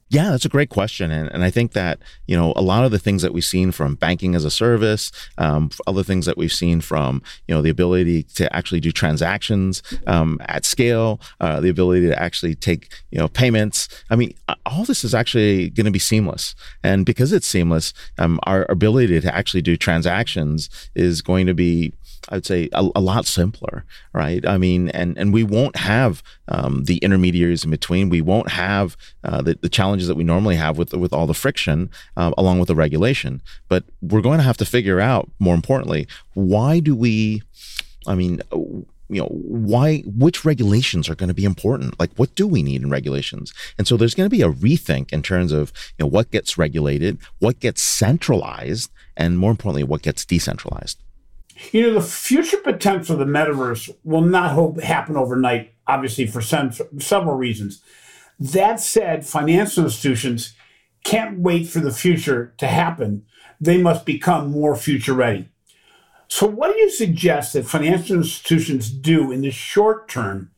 yeah, 0.08 0.30
that's 0.30 0.44
a 0.44 0.48
great 0.48 0.70
question, 0.70 1.10
and 1.10 1.28
and 1.32 1.42
I 1.42 1.50
think 1.50 1.72
that 1.72 1.98
you 2.26 2.36
know 2.36 2.52
a 2.54 2.62
lot 2.62 2.84
of 2.84 2.92
the 2.92 2.98
things 2.98 3.22
that 3.22 3.32
we've 3.32 3.44
seen 3.44 3.72
from 3.72 3.96
banking 3.96 4.36
as 4.36 4.44
a 4.44 4.50
service, 4.50 5.10
um, 5.38 5.70
other 5.86 6.04
things 6.04 6.26
that 6.26 6.36
we've 6.36 6.52
seen 6.52 6.80
from 6.80 7.22
you 7.48 7.54
know 7.54 7.60
the 7.60 7.70
ability 7.70 8.22
to 8.34 8.54
actually 8.54 8.80
do 8.80 8.92
transactions 8.92 9.82
um, 10.06 10.38
at 10.46 10.64
scale, 10.64 11.20
uh, 11.40 11.58
the 11.60 11.68
ability 11.68 12.06
to 12.06 12.22
actually 12.22 12.54
take 12.54 12.92
you 13.10 13.18
know 13.18 13.26
payments. 13.26 13.88
I 14.08 14.14
mean, 14.14 14.32
all 14.64 14.84
this 14.84 15.02
is 15.02 15.14
actually 15.14 15.70
going 15.70 15.86
to 15.86 15.90
be 15.90 15.98
seamless, 15.98 16.54
and 16.84 17.04
because 17.04 17.32
it's 17.32 17.46
seamless, 17.46 17.92
um, 18.18 18.38
our 18.44 18.64
ability 18.68 19.20
to 19.20 19.34
actually 19.34 19.62
do 19.62 19.76
transactions 19.76 20.70
is 20.94 21.20
going 21.20 21.46
to 21.48 21.54
be 21.54 21.92
I'd 22.28 22.46
say 22.46 22.68
a, 22.72 22.88
a, 22.96 23.00
lot 23.00 23.26
simpler, 23.26 23.84
right? 24.12 24.46
I 24.46 24.58
mean, 24.58 24.88
and 24.90 25.16
and 25.16 25.32
we 25.32 25.44
won't 25.44 25.76
have 25.76 26.22
um, 26.48 26.84
the 26.84 26.98
intermediaries 26.98 27.64
in 27.64 27.70
between. 27.70 28.08
We 28.08 28.20
won't 28.20 28.50
have 28.50 28.96
uh, 29.22 29.42
the, 29.42 29.58
the 29.60 29.68
challenges 29.68 30.08
that 30.08 30.16
we 30.16 30.24
normally 30.24 30.56
have 30.56 30.76
with 30.76 30.92
with 30.92 31.12
all 31.12 31.26
the 31.26 31.34
friction, 31.34 31.90
uh, 32.16 32.32
along 32.36 32.58
with 32.58 32.68
the 32.68 32.74
regulation. 32.74 33.42
But 33.68 33.84
we're 34.00 34.22
going 34.22 34.38
to 34.38 34.44
have 34.44 34.56
to 34.58 34.64
figure 34.64 35.00
out, 35.00 35.30
more 35.38 35.54
importantly, 35.54 36.08
why 36.34 36.80
do 36.80 36.94
we? 36.94 37.42
I 38.06 38.14
mean. 38.14 38.40
You 39.08 39.20
know 39.20 39.28
why? 39.28 39.98
Which 40.00 40.44
regulations 40.44 41.08
are 41.08 41.14
going 41.14 41.28
to 41.28 41.34
be 41.34 41.44
important? 41.44 41.96
Like, 42.00 42.10
what 42.16 42.34
do 42.34 42.44
we 42.44 42.64
need 42.64 42.82
in 42.82 42.90
regulations? 42.90 43.54
And 43.78 43.86
so, 43.86 43.96
there's 43.96 44.16
going 44.16 44.28
to 44.28 44.36
be 44.36 44.42
a 44.42 44.50
rethink 44.50 45.12
in 45.12 45.22
terms 45.22 45.52
of 45.52 45.72
you 45.96 46.02
know 46.02 46.08
what 46.08 46.32
gets 46.32 46.58
regulated, 46.58 47.18
what 47.38 47.60
gets 47.60 47.82
centralized, 47.82 48.90
and 49.16 49.38
more 49.38 49.52
importantly, 49.52 49.84
what 49.84 50.02
gets 50.02 50.24
decentralized. 50.24 50.98
You 51.72 51.82
know, 51.82 51.94
the 51.94 52.02
future 52.02 52.58
potential 52.58 53.14
of 53.14 53.18
the 53.18 53.32
metaverse 53.32 53.94
will 54.04 54.20
not 54.20 54.52
hope 54.52 54.80
happen 54.80 55.16
overnight, 55.16 55.72
obviously, 55.86 56.26
for 56.26 56.40
some, 56.40 56.72
several 56.98 57.36
reasons. 57.36 57.82
That 58.38 58.80
said, 58.80 59.26
financial 59.26 59.84
institutions 59.84 60.54
can't 61.04 61.38
wait 61.38 61.68
for 61.68 61.80
the 61.80 61.92
future 61.92 62.52
to 62.58 62.66
happen. 62.66 63.24
They 63.60 63.78
must 63.78 64.04
become 64.04 64.50
more 64.50 64.76
future 64.76 65.14
ready. 65.14 65.48
So, 66.28 66.46
what 66.46 66.72
do 66.72 66.78
you 66.78 66.90
suggest 66.90 67.52
that 67.52 67.66
financial 67.66 68.16
institutions 68.16 68.90
do 68.90 69.30
in 69.32 69.40
the 69.40 69.50
short 69.50 70.08
term 70.08 70.50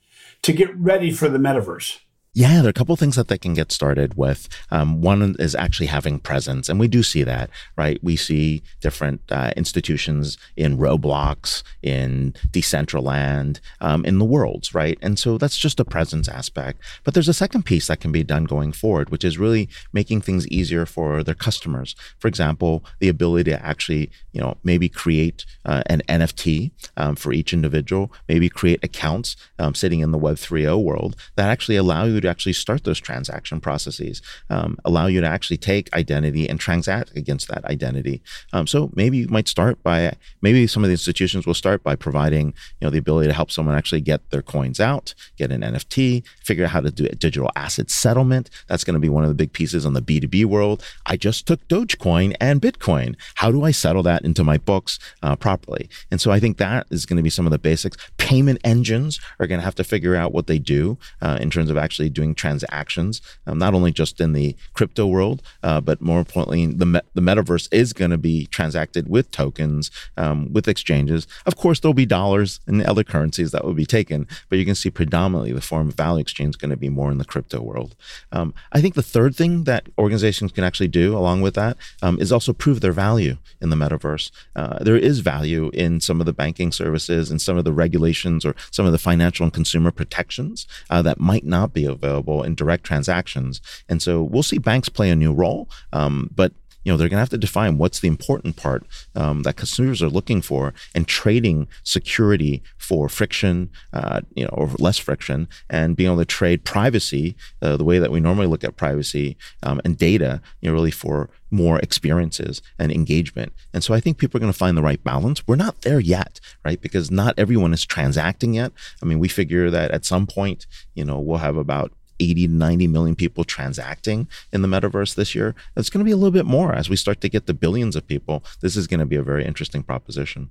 to 0.42 0.52
get 0.52 0.74
ready 0.76 1.12
for 1.12 1.28
the 1.28 1.38
metaverse? 1.38 1.98
Yeah, 2.38 2.58
there 2.58 2.66
are 2.66 2.70
a 2.70 2.72
couple 2.72 2.94
things 2.94 3.16
that 3.16 3.26
they 3.26 3.36
can 3.36 3.52
get 3.52 3.72
started 3.72 4.16
with. 4.16 4.48
Um, 4.70 5.02
one 5.02 5.34
is 5.40 5.56
actually 5.56 5.86
having 5.86 6.20
presence, 6.20 6.68
and 6.68 6.78
we 6.78 6.86
do 6.86 7.02
see 7.02 7.24
that, 7.24 7.50
right? 7.76 7.98
We 8.00 8.14
see 8.14 8.62
different 8.80 9.22
uh, 9.28 9.50
institutions 9.56 10.38
in 10.56 10.78
Roblox, 10.78 11.64
in 11.82 12.34
Decentraland, 12.52 13.58
um, 13.80 14.04
in 14.04 14.20
the 14.20 14.24
worlds, 14.24 14.72
right? 14.72 14.96
And 15.02 15.18
so 15.18 15.36
that's 15.36 15.58
just 15.58 15.80
a 15.80 15.84
presence 15.84 16.28
aspect. 16.28 16.80
But 17.02 17.14
there's 17.14 17.26
a 17.28 17.34
second 17.34 17.64
piece 17.64 17.88
that 17.88 17.98
can 17.98 18.12
be 18.12 18.22
done 18.22 18.44
going 18.44 18.70
forward, 18.70 19.10
which 19.10 19.24
is 19.24 19.36
really 19.36 19.68
making 19.92 20.20
things 20.20 20.46
easier 20.46 20.86
for 20.86 21.24
their 21.24 21.34
customers. 21.34 21.96
For 22.20 22.28
example, 22.28 22.84
the 23.00 23.08
ability 23.08 23.50
to 23.50 23.66
actually, 23.66 24.12
you 24.30 24.40
know, 24.40 24.58
maybe 24.62 24.88
create 24.88 25.44
uh, 25.64 25.82
an 25.86 26.02
NFT 26.08 26.70
um, 26.96 27.16
for 27.16 27.32
each 27.32 27.52
individual, 27.52 28.12
maybe 28.28 28.48
create 28.48 28.78
accounts 28.84 29.34
um, 29.58 29.74
sitting 29.74 29.98
in 29.98 30.12
the 30.12 30.18
Web 30.18 30.36
3.0 30.36 30.84
world 30.84 31.16
that 31.34 31.48
actually 31.48 31.74
allow 31.74 32.04
you 32.04 32.20
to 32.20 32.27
actually 32.28 32.52
start 32.52 32.84
those 32.84 33.00
transaction 33.00 33.60
processes, 33.60 34.22
um, 34.50 34.76
allow 34.84 35.06
you 35.06 35.20
to 35.20 35.28
actually 35.28 35.56
take 35.56 35.92
identity 35.94 36.48
and 36.48 36.60
transact 36.60 37.16
against 37.16 37.48
that 37.48 37.64
identity. 37.64 38.22
Um, 38.52 38.66
so 38.66 38.90
maybe 38.94 39.18
you 39.18 39.28
might 39.28 39.48
start 39.48 39.82
by 39.82 40.16
maybe 40.42 40.66
some 40.66 40.84
of 40.84 40.88
the 40.88 40.94
institutions 40.94 41.46
will 41.46 41.54
start 41.54 41.82
by 41.82 41.96
providing 41.96 42.48
you 42.80 42.86
know 42.86 42.90
the 42.90 42.98
ability 42.98 43.28
to 43.28 43.34
help 43.34 43.50
someone 43.50 43.74
actually 43.74 44.00
get 44.00 44.30
their 44.30 44.42
coins 44.42 44.80
out, 44.80 45.14
get 45.36 45.50
an 45.52 45.62
NFT, 45.62 46.24
figure 46.44 46.64
out 46.64 46.70
how 46.70 46.80
to 46.80 46.90
do 46.90 47.06
a 47.06 47.14
digital 47.14 47.50
asset 47.56 47.90
settlement. 47.90 48.50
That's 48.68 48.84
going 48.84 48.94
to 48.94 49.00
be 49.00 49.08
one 49.08 49.24
of 49.24 49.28
the 49.28 49.34
big 49.34 49.52
pieces 49.52 49.84
on 49.84 49.92
the 49.92 50.02
B2B 50.02 50.44
world. 50.44 50.84
I 51.06 51.16
just 51.16 51.46
took 51.46 51.66
Dogecoin 51.68 52.34
and 52.40 52.60
Bitcoin. 52.60 53.16
How 53.36 53.50
do 53.50 53.64
I 53.64 53.70
settle 53.70 54.02
that 54.04 54.24
into 54.24 54.44
my 54.44 54.58
books 54.58 54.98
uh, 55.22 55.36
properly? 55.36 55.88
And 56.10 56.20
so 56.20 56.30
I 56.30 56.40
think 56.40 56.58
that 56.58 56.86
is 56.90 57.06
going 57.06 57.16
to 57.16 57.22
be 57.22 57.30
some 57.30 57.46
of 57.46 57.52
the 57.52 57.58
basics. 57.58 57.96
Payment 58.16 58.58
engines 58.64 59.20
are 59.40 59.46
going 59.46 59.60
to 59.60 59.64
have 59.64 59.74
to 59.76 59.84
figure 59.84 60.16
out 60.16 60.32
what 60.32 60.46
they 60.46 60.58
do 60.58 60.98
uh, 61.22 61.38
in 61.40 61.50
terms 61.50 61.70
of 61.70 61.76
actually 61.76 62.07
doing 62.08 62.34
transactions, 62.34 63.20
um, 63.46 63.58
not 63.58 63.74
only 63.74 63.92
just 63.92 64.20
in 64.20 64.32
the 64.32 64.56
crypto 64.74 65.06
world, 65.06 65.42
uh, 65.62 65.80
but 65.80 66.00
more 66.00 66.18
importantly, 66.18 66.66
the, 66.66 66.86
me- 66.86 67.00
the 67.14 67.20
metaverse 67.20 67.68
is 67.72 67.92
going 67.92 68.10
to 68.10 68.18
be 68.18 68.46
transacted 68.46 69.08
with 69.08 69.30
tokens, 69.30 69.90
um, 70.16 70.52
with 70.52 70.68
exchanges. 70.68 71.26
Of 71.46 71.56
course, 71.56 71.80
there'll 71.80 71.94
be 71.94 72.06
dollars 72.06 72.60
and 72.66 72.82
other 72.82 73.04
currencies 73.04 73.50
that 73.52 73.64
will 73.64 73.74
be 73.74 73.86
taken, 73.86 74.26
but 74.48 74.58
you 74.58 74.64
can 74.64 74.74
see 74.74 74.90
predominantly 74.90 75.52
the 75.52 75.60
form 75.60 75.88
of 75.88 75.94
value 75.94 76.20
exchange 76.20 76.50
is 76.50 76.56
going 76.56 76.70
to 76.70 76.76
be 76.76 76.88
more 76.88 77.10
in 77.10 77.18
the 77.18 77.24
crypto 77.24 77.60
world. 77.60 77.94
Um, 78.32 78.54
I 78.72 78.80
think 78.80 78.94
the 78.94 79.02
third 79.02 79.34
thing 79.34 79.64
that 79.64 79.88
organizations 79.98 80.52
can 80.52 80.64
actually 80.64 80.88
do 80.88 81.16
along 81.16 81.42
with 81.42 81.54
that 81.54 81.76
um, 82.02 82.18
is 82.20 82.32
also 82.32 82.52
prove 82.52 82.80
their 82.80 82.92
value 82.92 83.36
in 83.60 83.70
the 83.70 83.76
metaverse. 83.76 84.30
Uh, 84.54 84.78
there 84.82 84.96
is 84.96 85.20
value 85.20 85.70
in 85.74 86.00
some 86.00 86.20
of 86.20 86.26
the 86.26 86.32
banking 86.32 86.72
services 86.72 87.30
and 87.30 87.40
some 87.40 87.58
of 87.58 87.64
the 87.64 87.72
regulations 87.72 88.44
or 88.44 88.54
some 88.70 88.86
of 88.86 88.92
the 88.92 88.98
financial 88.98 89.44
and 89.44 89.52
consumer 89.52 89.90
protections 89.90 90.66
uh, 90.90 91.02
that 91.02 91.20
might 91.20 91.44
not 91.44 91.72
be 91.72 91.86
available 92.02 92.42
in 92.42 92.54
direct 92.54 92.84
transactions. 92.84 93.60
And 93.88 94.00
so 94.00 94.22
we'll 94.22 94.42
see 94.42 94.58
banks 94.58 94.88
play 94.88 95.10
a 95.10 95.16
new 95.16 95.32
role, 95.32 95.68
um, 95.92 96.30
but 96.34 96.52
you 96.88 96.94
know 96.94 96.96
they're 96.96 97.10
going 97.10 97.18
to 97.18 97.20
have 97.20 97.28
to 97.28 97.36
define 97.36 97.76
what's 97.76 98.00
the 98.00 98.08
important 98.08 98.56
part 98.56 98.82
um, 99.14 99.42
that 99.42 99.56
consumers 99.56 100.02
are 100.02 100.08
looking 100.08 100.40
for 100.40 100.72
and 100.94 101.06
trading 101.06 101.68
security 101.82 102.62
for 102.78 103.10
friction 103.10 103.68
uh, 103.92 104.22
you 104.34 104.44
know 104.44 104.50
or 104.54 104.70
less 104.78 104.96
friction 104.96 105.46
and 105.68 105.96
being 105.96 106.08
able 106.08 106.18
to 106.18 106.24
trade 106.24 106.64
privacy 106.64 107.36
uh, 107.60 107.76
the 107.76 107.84
way 107.84 107.98
that 107.98 108.10
we 108.10 108.20
normally 108.20 108.46
look 108.46 108.64
at 108.64 108.78
privacy 108.78 109.36
um, 109.64 109.82
and 109.84 109.98
data 109.98 110.40
you 110.62 110.70
know 110.70 110.74
really 110.74 110.90
for 110.90 111.28
more 111.50 111.78
experiences 111.80 112.62
and 112.78 112.90
engagement. 112.90 113.52
And 113.74 113.84
so 113.84 113.92
i 113.92 114.00
think 114.00 114.16
people 114.16 114.38
are 114.38 114.40
going 114.40 114.52
to 114.52 114.58
find 114.58 114.74
the 114.74 114.82
right 114.82 115.02
balance. 115.04 115.46
We're 115.46 115.56
not 115.56 115.82
there 115.82 116.00
yet 116.00 116.40
right? 116.64 116.80
Because 116.80 117.10
not 117.10 117.34
everyone 117.36 117.74
is 117.74 117.84
transacting 117.84 118.54
yet. 118.54 118.72
I 119.02 119.04
mean 119.04 119.18
we 119.18 119.28
figure 119.28 119.68
that 119.68 119.90
at 119.90 120.06
some 120.06 120.26
point 120.26 120.66
you 120.94 121.04
know 121.04 121.20
we'll 121.20 121.38
have 121.38 121.58
about 121.58 121.92
80 122.20 122.48
to 122.48 122.52
90 122.52 122.86
million 122.88 123.16
people 123.16 123.44
transacting 123.44 124.28
in 124.52 124.62
the 124.62 124.68
metaverse 124.68 125.14
this 125.14 125.34
year. 125.34 125.54
It's 125.76 125.90
going 125.90 126.00
to 126.00 126.04
be 126.04 126.12
a 126.12 126.16
little 126.16 126.30
bit 126.30 126.46
more 126.46 126.74
as 126.74 126.88
we 126.88 126.96
start 126.96 127.20
to 127.22 127.28
get 127.28 127.46
the 127.46 127.54
billions 127.54 127.96
of 127.96 128.06
people. 128.06 128.44
This 128.60 128.76
is 128.76 128.86
going 128.86 129.00
to 129.00 129.06
be 129.06 129.16
a 129.16 129.22
very 129.22 129.44
interesting 129.44 129.82
proposition. 129.82 130.50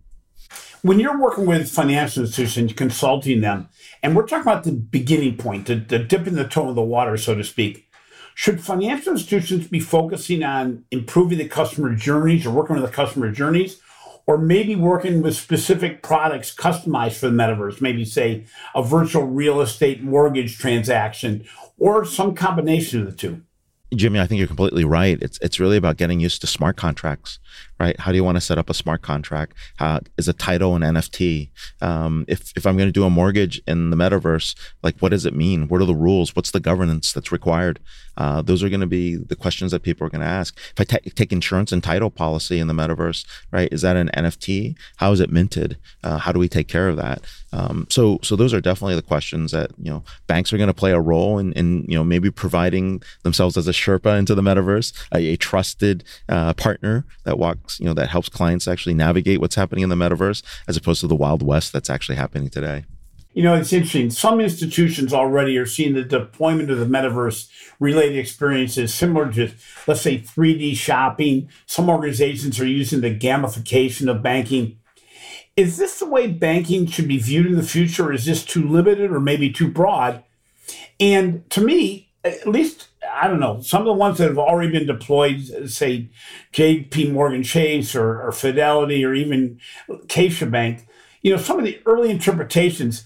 When 0.82 1.00
you're 1.00 1.20
working 1.20 1.46
with 1.46 1.70
financial 1.70 2.24
institutions, 2.24 2.74
consulting 2.74 3.42
them, 3.42 3.70
and 4.02 4.16
we're 4.16 4.26
talking 4.26 4.44
about 4.44 4.64
the 4.64 4.72
beginning 4.72 5.38
point, 5.38 5.66
the, 5.66 5.76
the 5.76 6.00
dip 6.00 6.28
in 6.28 6.36
the 6.36 6.48
toe 6.48 6.70
of 6.70 6.76
the 6.76 6.82
water, 6.82 7.18
so 7.18 7.36
to 7.36 7.44
speak, 7.44 7.90
should 8.36 8.62
financial 8.62 9.14
institutions 9.14 9.68
be 9.68 9.80
focusing 9.80 10.44
on 10.44 10.86
improving 10.92 11.40
the 11.40 11.48
customer 11.48 11.96
journeys 11.96 12.46
or 12.46 12.52
working 12.52 12.76
with 12.76 12.86
the 12.86 12.92
customer 12.92 13.32
journeys? 13.32 13.82
Or 14.28 14.38
maybe 14.38 14.76
working 14.76 15.22
with 15.22 15.36
specific 15.36 16.04
products 16.04 16.54
customized 16.54 17.18
for 17.18 17.30
the 17.30 17.36
metaverse, 17.36 17.82
maybe 17.82 18.04
say 18.04 18.46
a 18.76 18.84
virtual 18.84 19.24
real 19.24 19.62
estate 19.62 20.04
mortgage 20.04 20.58
transaction 20.60 21.46
or 21.80 22.04
some 22.06 22.36
combination 22.36 23.00
of 23.00 23.06
the 23.08 23.14
two. 23.14 23.42
Jimmy, 23.96 24.20
I 24.20 24.28
think 24.28 24.40
you're 24.40 24.50
completely 24.50 24.84
right. 24.84 25.18
It's 25.22 25.40
it's 25.42 25.62
really 25.62 25.78
about 25.78 25.96
getting 25.96 26.20
used 26.20 26.42
to 26.42 26.48
smart 26.48 26.76
contracts, 26.76 27.40
right? 27.80 27.98
How 27.98 28.12
do 28.12 28.18
you 28.18 28.24
want 28.24 28.36
to 28.36 28.42
set 28.42 28.58
up 28.58 28.70
a 28.70 28.74
smart 28.74 29.02
contract? 29.02 29.56
How 29.78 30.02
is 30.18 30.28
a 30.28 30.34
title 30.34 30.76
an 30.76 30.82
NFT? 30.82 31.52
Um, 31.82 32.26
if 32.28 32.52
if 32.58 32.66
I'm 32.66 32.76
going 32.76 32.90
to 32.90 32.94
do 32.94 33.06
a 33.06 33.10
mortgage 33.10 33.62
in 33.66 33.90
the 33.90 33.96
metaverse, 33.96 34.56
like 34.84 35.00
what 35.00 35.10
does 35.10 35.26
it 35.26 35.34
mean? 35.34 35.70
What 35.70 35.82
are 35.82 35.86
the 35.86 35.96
rules? 35.96 36.36
What's 36.36 36.52
the 36.52 36.60
governance 36.60 37.14
that's 37.14 37.32
required? 37.32 37.80
Uh, 38.18 38.42
those 38.42 38.64
are 38.64 38.70
going 38.70 38.82
to 38.82 38.88
be 38.88 39.16
the 39.16 39.36
questions 39.36 39.72
that 39.72 39.84
people 39.84 40.06
are 40.06 40.10
going 40.10 40.22
to 40.22 40.28
ask. 40.28 40.58
If 40.78 40.82
I 40.82 40.84
take 40.84 41.32
insurance 41.32 41.72
and 41.72 41.84
title 41.84 42.10
policy 42.10 42.60
in 42.60 42.68
the 42.68 42.74
metaverse, 42.74 43.26
right? 43.52 43.72
Is 43.72 43.82
that 43.84 43.96
an 43.96 44.10
NFT? 44.10 44.76
How 44.98 45.12
is 45.12 45.20
it 45.20 45.32
minted? 45.32 45.78
Uh, 46.04 46.18
how 46.18 46.32
do 46.32 46.40
we 46.40 46.50
take 46.50 46.68
care 46.68 46.90
of 46.90 46.98
that? 46.98 47.22
Um, 47.54 47.88
so 47.90 48.20
so 48.24 48.36
those 48.36 48.54
are 48.54 48.62
definitely 48.62 48.96
the 48.96 49.02
questions 49.02 49.52
that 49.52 49.72
you 49.78 49.90
know 49.90 50.04
banks 50.28 50.52
are 50.52 50.58
going 50.58 50.68
to 50.68 50.74
play 50.74 50.92
a 50.92 51.00
role 51.00 51.40
in, 51.40 51.54
in 51.54 51.86
you 51.88 51.96
know 51.96 52.04
maybe 52.04 52.30
providing 52.30 53.02
themselves 53.24 53.56
as 53.56 53.68
a 53.68 53.72
Sherpa 53.72 54.18
into 54.18 54.36
the 54.36 54.42
metaverse, 54.42 54.94
a, 55.14 55.20
a 55.34 55.38
trusted 55.38 56.04
uh, 56.28 56.54
partner 56.54 57.06
that 57.24 57.40
walks 57.40 57.80
you 57.80 57.86
know 57.86 57.94
that 57.94 58.10
helps 58.10 58.30
clients 58.30 58.68
actually 58.68 58.96
navigate 58.96 59.40
what's 59.40 59.56
happening 59.56 59.84
in 59.84 59.90
the 59.90 59.96
metaverse 59.96 60.44
as 60.68 60.76
opposed 60.76 61.02
to 61.02 61.08
the 61.08 61.16
wild 61.16 61.42
west 61.42 61.72
that's 61.72 61.90
actually 61.90 62.16
happening 62.16 62.50
today. 62.50 62.84
You 63.38 63.44
know, 63.44 63.54
it's 63.54 63.72
interesting. 63.72 64.10
Some 64.10 64.42
institutions 64.42 65.14
already 65.14 65.60
are 65.60 65.68
seeing 65.68 65.94
the 65.94 66.02
deployment 66.02 66.72
of 66.72 66.80
the 66.80 66.88
metaverse 66.88 67.48
related 67.80 68.18
experiences 68.18 68.96
similar 68.96 69.32
to, 69.34 69.52
let's 69.86 70.02
say, 70.02 70.18
3D 70.18 70.76
shopping. 70.76 71.48
Some 71.68 71.88
organizations 71.88 72.60
are 72.60 72.66
using 72.66 73.02
the 73.02 73.16
gamification 73.16 74.10
of 74.10 74.24
banking. 74.24 74.80
Is 75.56 75.78
this 75.78 76.00
the 76.00 76.08
way 76.08 76.26
banking 76.26 76.88
should 76.88 77.08
be 77.08 77.20
viewed 77.20 77.46
in 77.46 77.58
the 77.58 77.62
future? 77.62 78.12
Is 78.12 78.26
this 78.26 78.44
too 78.44 78.68
limited 78.68 79.12
or 79.12 79.20
maybe 79.20 79.52
too 79.52 79.70
broad? 79.70 80.24
And 81.00 81.48
to 81.52 81.62
me, 81.62 82.10
at 82.24 82.48
least, 82.48 82.88
I 83.14 83.28
don't 83.28 83.40
know, 83.40 83.62
some 83.62 83.82
of 83.82 83.86
the 83.86 83.94
ones 83.94 84.18
that 84.18 84.30
have 84.30 84.40
already 84.40 84.72
been 84.72 84.88
deployed, 84.88 85.70
say 85.70 86.10
JP 86.54 87.12
Morgan 87.12 87.44
Chase 87.44 87.94
or, 87.94 88.20
or 88.20 88.32
Fidelity 88.32 89.06
or 89.06 89.14
even 89.14 89.60
CaixaBank, 89.88 90.88
you 91.22 91.36
know, 91.36 91.40
some 91.40 91.60
of 91.60 91.66
the 91.66 91.80
early 91.86 92.10
interpretations 92.10 93.04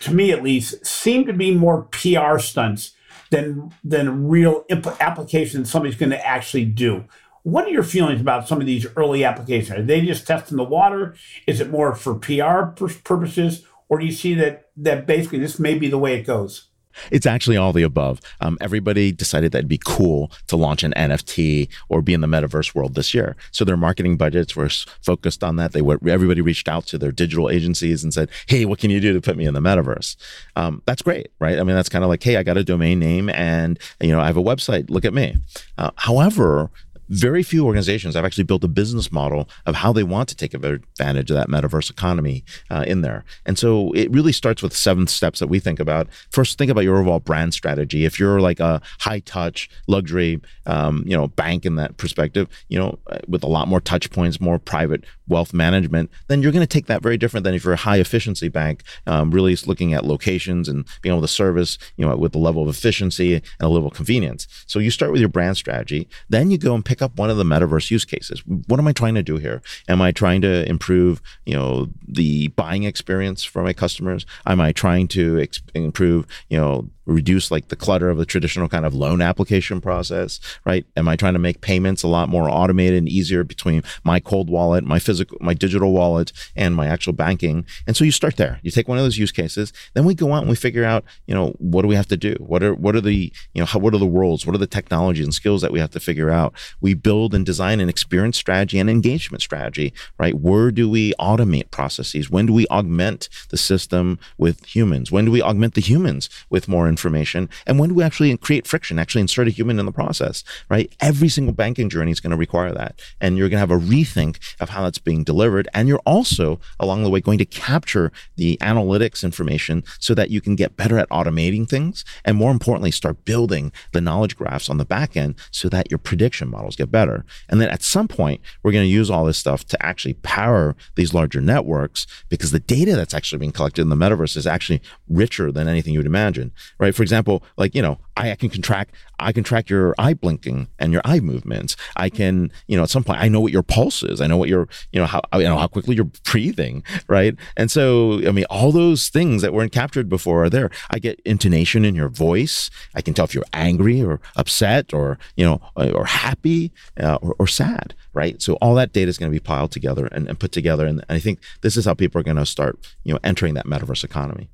to 0.00 0.12
me 0.12 0.32
at 0.32 0.42
least, 0.42 0.84
seem 0.86 1.26
to 1.26 1.32
be 1.32 1.54
more 1.54 1.82
PR 1.90 2.38
stunts 2.38 2.92
than 3.30 3.72
than 3.82 4.28
real 4.28 4.64
imp- 4.68 5.00
applications 5.00 5.70
somebody's 5.70 5.96
going 5.96 6.10
to 6.10 6.26
actually 6.26 6.64
do. 6.64 7.04
What 7.42 7.66
are 7.66 7.70
your 7.70 7.82
feelings 7.82 8.20
about 8.20 8.48
some 8.48 8.60
of 8.60 8.66
these 8.66 8.86
early 8.96 9.24
applications? 9.24 9.78
Are 9.78 9.82
they 9.82 10.00
just 10.00 10.26
testing 10.26 10.56
the 10.56 10.64
water? 10.64 11.14
Is 11.46 11.60
it 11.60 11.70
more 11.70 11.94
for 11.94 12.14
PR 12.14 12.72
purposes, 13.04 13.64
or 13.88 13.98
do 13.98 14.06
you 14.06 14.12
see 14.12 14.34
that 14.34 14.70
that 14.76 15.06
basically 15.06 15.38
this 15.38 15.58
may 15.58 15.78
be 15.78 15.88
the 15.88 15.98
way 15.98 16.18
it 16.18 16.26
goes? 16.26 16.68
It's 17.10 17.26
actually 17.26 17.56
all 17.56 17.72
the 17.72 17.82
above. 17.82 18.20
Um, 18.40 18.58
everybody 18.60 19.12
decided 19.12 19.52
that 19.52 19.58
it'd 19.58 19.68
be 19.68 19.80
cool 19.84 20.30
to 20.48 20.56
launch 20.56 20.82
an 20.82 20.92
NFT 20.96 21.68
or 21.88 22.02
be 22.02 22.14
in 22.14 22.20
the 22.20 22.26
metaverse 22.26 22.74
world 22.74 22.94
this 22.94 23.14
year. 23.14 23.36
So 23.50 23.64
their 23.64 23.76
marketing 23.76 24.16
budgets 24.16 24.56
were 24.56 24.68
focused 25.02 25.44
on 25.44 25.56
that. 25.56 25.72
They 25.72 25.82
were, 25.82 25.98
everybody 26.06 26.40
reached 26.40 26.68
out 26.68 26.86
to 26.86 26.98
their 26.98 27.12
digital 27.12 27.50
agencies 27.50 28.02
and 28.02 28.12
said, 28.12 28.30
"Hey, 28.46 28.64
what 28.64 28.78
can 28.78 28.90
you 28.90 29.00
do 29.00 29.12
to 29.12 29.20
put 29.20 29.36
me 29.36 29.46
in 29.46 29.54
the 29.54 29.60
metaverse?" 29.60 30.16
Um, 30.56 30.82
that's 30.86 31.02
great, 31.02 31.28
right? 31.38 31.58
I 31.58 31.62
mean, 31.62 31.76
that's 31.76 31.88
kind 31.88 32.04
of 32.04 32.10
like, 32.10 32.22
"Hey, 32.22 32.36
I 32.36 32.42
got 32.42 32.56
a 32.56 32.64
domain 32.64 32.98
name 32.98 33.28
and 33.30 33.78
you 34.00 34.10
know 34.10 34.20
I 34.20 34.26
have 34.26 34.36
a 34.36 34.42
website. 34.42 34.90
Look 34.90 35.04
at 35.04 35.14
me." 35.14 35.36
Uh, 35.78 35.90
however, 35.96 36.70
very 37.08 37.42
few 37.42 37.64
organizations 37.64 38.14
have 38.14 38.24
actually 38.24 38.44
built 38.44 38.64
a 38.64 38.68
business 38.68 39.12
model 39.12 39.48
of 39.66 39.74
how 39.76 39.92
they 39.92 40.02
want 40.02 40.28
to 40.28 40.36
take 40.36 40.54
advantage 40.54 41.30
of 41.30 41.36
that 41.36 41.48
metaverse 41.48 41.90
economy 41.90 42.44
uh, 42.70 42.84
in 42.86 43.02
there. 43.02 43.24
And 43.44 43.58
so 43.58 43.92
it 43.92 44.10
really 44.10 44.32
starts 44.32 44.62
with 44.62 44.74
seven 44.74 45.06
steps 45.06 45.38
that 45.38 45.48
we 45.48 45.58
think 45.58 45.80
about. 45.80 46.08
First, 46.30 46.58
think 46.58 46.70
about 46.70 46.84
your 46.84 46.98
overall 46.98 47.20
brand 47.20 47.54
strategy. 47.54 48.04
If 48.04 48.18
you're 48.18 48.40
like 48.40 48.60
a 48.60 48.80
high 49.00 49.20
touch 49.20 49.68
luxury, 49.86 50.40
um, 50.66 51.04
you 51.06 51.16
know, 51.16 51.28
bank 51.28 51.64
in 51.64 51.76
that 51.76 51.96
perspective, 51.96 52.48
you 52.68 52.78
know, 52.78 52.98
uh, 53.08 53.18
with 53.28 53.42
a 53.42 53.48
lot 53.48 53.68
more 53.68 53.80
touch 53.80 54.10
points, 54.10 54.40
more 54.40 54.58
private 54.58 55.04
wealth 55.28 55.52
management, 55.52 56.10
then 56.28 56.42
you're 56.42 56.52
going 56.52 56.62
to 56.62 56.66
take 56.66 56.86
that 56.86 57.02
very 57.02 57.16
different 57.16 57.44
than 57.44 57.54
if 57.54 57.64
you're 57.64 57.72
a 57.72 57.76
high 57.76 57.98
efficiency 57.98 58.48
bank, 58.48 58.82
um, 59.06 59.30
really 59.30 59.56
looking 59.66 59.94
at 59.94 60.04
locations 60.04 60.68
and 60.68 60.84
being 61.02 61.12
able 61.12 61.22
to 61.22 61.28
service, 61.28 61.78
you 61.96 62.06
know, 62.06 62.16
with 62.16 62.32
the 62.32 62.38
level 62.38 62.62
of 62.62 62.68
efficiency 62.68 63.34
and 63.34 63.42
a 63.60 63.68
level 63.68 63.88
of 63.88 63.94
convenience. 63.94 64.46
So 64.66 64.78
you 64.78 64.90
start 64.90 65.12
with 65.12 65.20
your 65.20 65.28
brand 65.28 65.56
strategy, 65.56 66.08
then 66.28 66.50
you 66.50 66.58
go 66.58 66.74
and 66.74 66.84
pick 66.84 66.95
up 67.02 67.16
one 67.16 67.30
of 67.30 67.36
the 67.36 67.44
metaverse 67.44 67.90
use 67.90 68.04
cases. 68.04 68.42
What 68.46 68.80
am 68.80 68.86
I 68.86 68.92
trying 68.92 69.14
to 69.14 69.22
do 69.22 69.36
here? 69.36 69.62
Am 69.88 70.00
I 70.02 70.12
trying 70.12 70.40
to 70.42 70.68
improve, 70.68 71.20
you 71.44 71.54
know, 71.54 71.88
the 72.06 72.48
buying 72.48 72.84
experience 72.84 73.44
for 73.44 73.62
my 73.62 73.72
customers? 73.72 74.26
Am 74.46 74.60
I 74.60 74.72
trying 74.72 75.08
to 75.08 75.46
improve, 75.74 76.26
you 76.48 76.58
know, 76.58 76.90
reduce 77.06 77.50
like 77.50 77.68
the 77.68 77.76
clutter 77.76 78.10
of 78.10 78.18
the 78.18 78.26
traditional 78.26 78.68
kind 78.68 78.84
of 78.84 78.94
loan 78.94 79.22
application 79.22 79.80
process, 79.80 80.40
right? 80.64 80.84
Am 80.96 81.08
I 81.08 81.16
trying 81.16 81.32
to 81.32 81.38
make 81.38 81.60
payments 81.60 82.02
a 82.02 82.08
lot 82.08 82.28
more 82.28 82.50
automated 82.50 82.98
and 82.98 83.08
easier 83.08 83.44
between 83.44 83.82
my 84.04 84.20
cold 84.20 84.50
wallet, 84.50 84.84
my 84.84 84.98
physical, 84.98 85.38
my 85.40 85.54
digital 85.54 85.92
wallet, 85.92 86.32
and 86.54 86.74
my 86.74 86.86
actual 86.86 87.12
banking? 87.12 87.64
And 87.86 87.96
so 87.96 88.04
you 88.04 88.12
start 88.12 88.36
there. 88.36 88.60
You 88.62 88.70
take 88.70 88.88
one 88.88 88.98
of 88.98 89.04
those 89.04 89.18
use 89.18 89.32
cases, 89.32 89.72
then 89.94 90.04
we 90.04 90.14
go 90.14 90.32
out 90.32 90.40
and 90.40 90.50
we 90.50 90.56
figure 90.56 90.84
out, 90.84 91.04
you 91.26 91.34
know, 91.34 91.54
what 91.58 91.82
do 91.82 91.88
we 91.88 91.94
have 91.94 92.08
to 92.08 92.16
do? 92.16 92.34
What 92.40 92.62
are 92.62 92.74
what 92.74 92.96
are 92.96 93.00
the, 93.00 93.32
you 93.54 93.60
know, 93.60 93.66
how, 93.66 93.78
what 93.78 93.94
are 93.94 93.98
the 93.98 94.06
roles? 94.06 94.46
What 94.46 94.54
are 94.54 94.58
the 94.58 94.66
technologies 94.66 95.24
and 95.24 95.34
skills 95.34 95.62
that 95.62 95.72
we 95.72 95.80
have 95.80 95.90
to 95.92 96.00
figure 96.00 96.30
out? 96.30 96.54
We 96.80 96.94
build 96.94 97.34
and 97.34 97.46
design 97.46 97.80
an 97.80 97.88
experience 97.88 98.36
strategy 98.36 98.78
and 98.78 98.90
engagement 98.90 99.42
strategy, 99.42 99.92
right? 100.18 100.34
Where 100.34 100.70
do 100.70 100.90
we 100.90 101.14
automate 101.14 101.70
processes? 101.70 102.30
When 102.30 102.46
do 102.46 102.52
we 102.52 102.66
augment 102.68 103.28
the 103.50 103.56
system 103.56 104.18
with 104.38 104.64
humans? 104.66 105.12
When 105.12 105.24
do 105.24 105.30
we 105.30 105.42
augment 105.42 105.74
the 105.74 105.80
humans 105.80 106.28
with 106.50 106.68
more 106.68 106.88
information? 106.96 107.48
And 107.66 107.78
when 107.78 107.90
do 107.90 107.94
we 107.94 108.02
actually 108.02 108.36
create 108.38 108.66
friction, 108.66 108.98
actually 108.98 109.20
insert 109.20 109.48
a 109.48 109.50
human 109.50 109.78
in 109.78 109.86
the 109.86 109.92
process, 109.92 110.42
right? 110.70 110.90
Every 111.00 111.28
single 111.28 111.54
banking 111.54 111.90
journey 111.90 112.10
is 112.10 112.20
going 112.20 112.30
to 112.30 112.36
require 112.36 112.72
that. 112.72 113.00
And 113.20 113.36
you're 113.36 113.48
going 113.48 113.62
to 113.62 113.66
have 113.66 113.70
a 113.70 113.84
rethink 113.84 114.38
of 114.60 114.70
how 114.70 114.82
that's 114.82 114.98
being 114.98 115.24
delivered. 115.24 115.68
And 115.74 115.88
you're 115.88 116.06
also 116.06 116.58
along 116.80 117.02
the 117.02 117.10
way 117.10 117.20
going 117.20 117.38
to 117.38 117.44
capture 117.44 118.10
the 118.36 118.56
analytics 118.62 119.22
information 119.22 119.84
so 119.98 120.14
that 120.14 120.30
you 120.30 120.40
can 120.40 120.56
get 120.56 120.76
better 120.76 120.98
at 120.98 121.08
automating 121.10 121.68
things. 121.68 122.04
And 122.24 122.36
more 122.36 122.50
importantly, 122.50 122.90
start 122.90 123.24
building 123.24 123.72
the 123.92 124.00
knowledge 124.00 124.36
graphs 124.36 124.70
on 124.70 124.78
the 124.78 124.84
back 124.84 125.16
end 125.16 125.34
so 125.50 125.68
that 125.68 125.90
your 125.90 125.98
prediction 125.98 126.48
models 126.48 126.76
get 126.76 126.90
better. 126.90 127.24
And 127.48 127.60
then 127.60 127.68
at 127.68 127.82
some 127.82 128.08
point, 128.08 128.40
we're 128.62 128.72
going 128.72 128.84
to 128.84 128.88
use 128.88 129.10
all 129.10 129.24
this 129.24 129.38
stuff 129.38 129.64
to 129.66 129.86
actually 129.86 130.14
power 130.14 130.74
these 130.94 131.12
larger 131.12 131.40
networks 131.40 132.06
because 132.28 132.50
the 132.50 132.60
data 132.60 132.96
that's 132.96 133.14
actually 133.14 133.38
being 133.38 133.52
collected 133.52 133.82
in 133.82 133.88
the 133.88 133.96
metaverse 133.96 134.36
is 134.36 134.46
actually 134.46 134.80
richer 135.08 135.52
than 135.52 135.68
anything 135.68 135.92
you 135.92 135.98
would 135.98 136.06
imagine, 136.06 136.52
right? 136.78 136.85
Right? 136.86 136.94
For 136.94 137.02
example, 137.02 137.42
like, 137.56 137.74
you 137.74 137.82
know, 137.82 137.98
I, 138.16 138.30
I 138.30 138.34
can 138.36 138.48
contract, 138.48 138.94
I 139.18 139.32
can 139.32 139.42
track 139.42 139.68
your 139.68 139.94
eye 139.98 140.14
blinking 140.14 140.68
and 140.78 140.92
your 140.92 141.02
eye 141.04 141.18
movements. 141.18 141.76
I 141.96 142.08
can, 142.08 142.52
you 142.68 142.76
know, 142.76 142.84
at 142.84 142.90
some 142.90 143.02
point, 143.02 143.20
I 143.20 143.28
know 143.28 143.40
what 143.40 143.52
your 143.52 143.64
pulse 143.64 144.04
is. 144.04 144.20
I 144.20 144.28
know 144.28 144.36
what 144.36 144.48
your, 144.48 144.68
you 144.92 145.00
know, 145.00 145.06
how, 145.06 145.20
you 145.34 145.42
know, 145.42 145.58
how 145.58 145.66
quickly 145.66 145.96
you're 145.96 146.10
breathing, 146.30 146.84
right? 147.08 147.34
And 147.56 147.70
so, 147.72 148.20
I 148.26 148.30
mean, 148.30 148.44
all 148.48 148.70
those 148.70 149.08
things 149.08 149.42
that 149.42 149.52
weren't 149.52 149.72
captured 149.72 150.08
before 150.08 150.44
are 150.44 150.50
there. 150.50 150.70
I 150.90 151.00
get 151.00 151.20
intonation 151.24 151.84
in 151.84 151.96
your 151.96 152.08
voice. 152.08 152.70
I 152.94 153.02
can 153.02 153.14
tell 153.14 153.24
if 153.24 153.34
you're 153.34 153.44
angry 153.52 154.00
or 154.00 154.20
upset 154.36 154.94
or, 154.94 155.18
you 155.34 155.44
know, 155.44 155.60
or 155.74 156.04
happy 156.04 156.72
uh, 157.00 157.16
or, 157.20 157.34
or 157.40 157.48
sad, 157.48 157.94
right? 158.14 158.40
So 158.40 158.54
all 158.54 158.76
that 158.76 158.92
data 158.92 159.08
is 159.08 159.18
going 159.18 159.30
to 159.30 159.34
be 159.34 159.42
piled 159.42 159.72
together 159.72 160.06
and, 160.06 160.28
and 160.28 160.38
put 160.38 160.52
together. 160.52 160.86
And, 160.86 161.04
and 161.08 161.16
I 161.16 161.18
think 161.18 161.40
this 161.62 161.76
is 161.76 161.84
how 161.84 161.94
people 161.94 162.20
are 162.20 162.24
going 162.24 162.36
to 162.36 162.46
start, 162.46 162.78
you 163.02 163.12
know, 163.12 163.18
entering 163.24 163.54
that 163.54 163.66
metaverse 163.66 164.04
economy. 164.04 164.50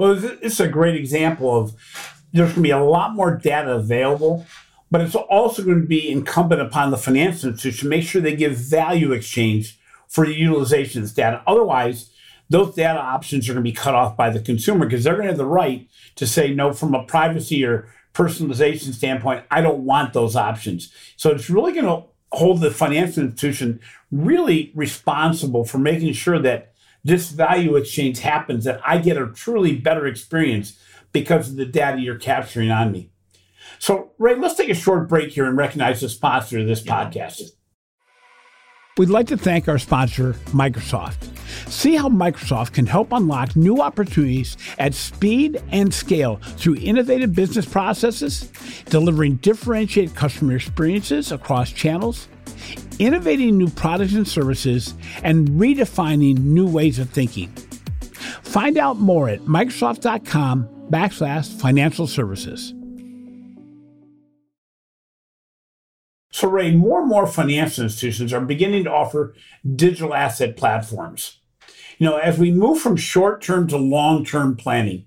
Well, 0.00 0.14
this 0.14 0.54
is 0.54 0.60
a 0.60 0.66
great 0.66 0.96
example 0.96 1.54
of 1.54 1.74
there's 2.32 2.52
going 2.52 2.54
to 2.54 2.60
be 2.62 2.70
a 2.70 2.82
lot 2.82 3.14
more 3.14 3.36
data 3.36 3.72
available, 3.72 4.46
but 4.90 5.02
it's 5.02 5.14
also 5.14 5.62
going 5.62 5.82
to 5.82 5.86
be 5.86 6.10
incumbent 6.10 6.62
upon 6.62 6.90
the 6.90 6.96
financial 6.96 7.50
institution 7.50 7.80
to 7.80 7.90
make 7.90 8.04
sure 8.04 8.22
they 8.22 8.34
give 8.34 8.56
value 8.56 9.12
exchange 9.12 9.78
for 10.08 10.24
the 10.24 10.32
utilization 10.32 11.02
of 11.02 11.04
this 11.04 11.12
data. 11.12 11.42
Otherwise, 11.46 12.08
those 12.48 12.74
data 12.74 12.98
options 12.98 13.46
are 13.46 13.52
going 13.52 13.62
to 13.62 13.70
be 13.70 13.76
cut 13.76 13.94
off 13.94 14.16
by 14.16 14.30
the 14.30 14.40
consumer 14.40 14.86
because 14.86 15.04
they're 15.04 15.16
going 15.16 15.26
to 15.26 15.32
have 15.32 15.36
the 15.36 15.44
right 15.44 15.86
to 16.14 16.26
say 16.26 16.54
no 16.54 16.72
from 16.72 16.94
a 16.94 17.04
privacy 17.04 17.62
or 17.62 17.86
personalization 18.14 18.94
standpoint. 18.94 19.44
I 19.50 19.60
don't 19.60 19.84
want 19.84 20.14
those 20.14 20.34
options. 20.34 20.90
So 21.16 21.30
it's 21.30 21.50
really 21.50 21.74
going 21.74 21.84
to 21.84 22.04
hold 22.32 22.62
the 22.62 22.70
financial 22.70 23.24
institution 23.24 23.80
really 24.10 24.72
responsible 24.74 25.66
for 25.66 25.76
making 25.76 26.14
sure 26.14 26.38
that 26.38 26.69
this 27.04 27.30
value 27.30 27.76
exchange 27.76 28.20
happens 28.20 28.64
that 28.64 28.80
I 28.84 28.98
get 28.98 29.16
a 29.16 29.28
truly 29.28 29.76
better 29.76 30.06
experience 30.06 30.78
because 31.12 31.50
of 31.50 31.56
the 31.56 31.66
data 31.66 32.00
you're 32.00 32.18
capturing 32.18 32.70
on 32.70 32.92
me. 32.92 33.10
So, 33.78 34.12
Ray, 34.18 34.34
let's 34.34 34.54
take 34.54 34.68
a 34.68 34.74
short 34.74 35.08
break 35.08 35.30
here 35.30 35.46
and 35.46 35.56
recognize 35.56 36.00
the 36.00 36.08
sponsor 36.08 36.58
of 36.58 36.66
this 36.66 36.84
yeah. 36.84 37.04
podcast. 37.04 37.42
We'd 38.98 39.08
like 39.08 39.28
to 39.28 39.36
thank 39.38 39.66
our 39.68 39.78
sponsor, 39.78 40.34
Microsoft. 40.48 41.16
See 41.70 41.96
how 41.96 42.08
Microsoft 42.08 42.74
can 42.74 42.84
help 42.84 43.12
unlock 43.12 43.56
new 43.56 43.80
opportunities 43.80 44.58
at 44.78 44.92
speed 44.92 45.62
and 45.70 45.94
scale 45.94 46.36
through 46.42 46.76
innovative 46.76 47.34
business 47.34 47.64
processes, 47.64 48.50
delivering 48.86 49.36
differentiated 49.36 50.14
customer 50.14 50.56
experiences 50.56 51.32
across 51.32 51.72
channels 51.72 52.28
innovating 52.98 53.58
new 53.58 53.70
products 53.70 54.14
and 54.14 54.26
services, 54.26 54.94
and 55.22 55.48
redefining 55.50 56.38
new 56.38 56.66
ways 56.66 56.98
of 56.98 57.10
thinking. 57.10 57.48
Find 58.42 58.78
out 58.78 58.98
more 58.98 59.28
at 59.28 59.40
Microsoft.com 59.40 60.68
backslash 60.90 61.60
financial 61.60 62.06
services. 62.06 62.74
So, 66.32 66.48
Ray, 66.48 66.74
more 66.74 67.00
and 67.00 67.08
more 67.08 67.26
financial 67.26 67.84
institutions 67.84 68.32
are 68.32 68.40
beginning 68.40 68.84
to 68.84 68.92
offer 68.92 69.34
digital 69.74 70.14
asset 70.14 70.56
platforms. 70.56 71.40
You 71.98 72.06
know, 72.06 72.18
as 72.18 72.38
we 72.38 72.50
move 72.50 72.80
from 72.80 72.96
short 72.96 73.42
term 73.42 73.66
to 73.68 73.76
long 73.76 74.24
term 74.24 74.56
planning, 74.56 75.06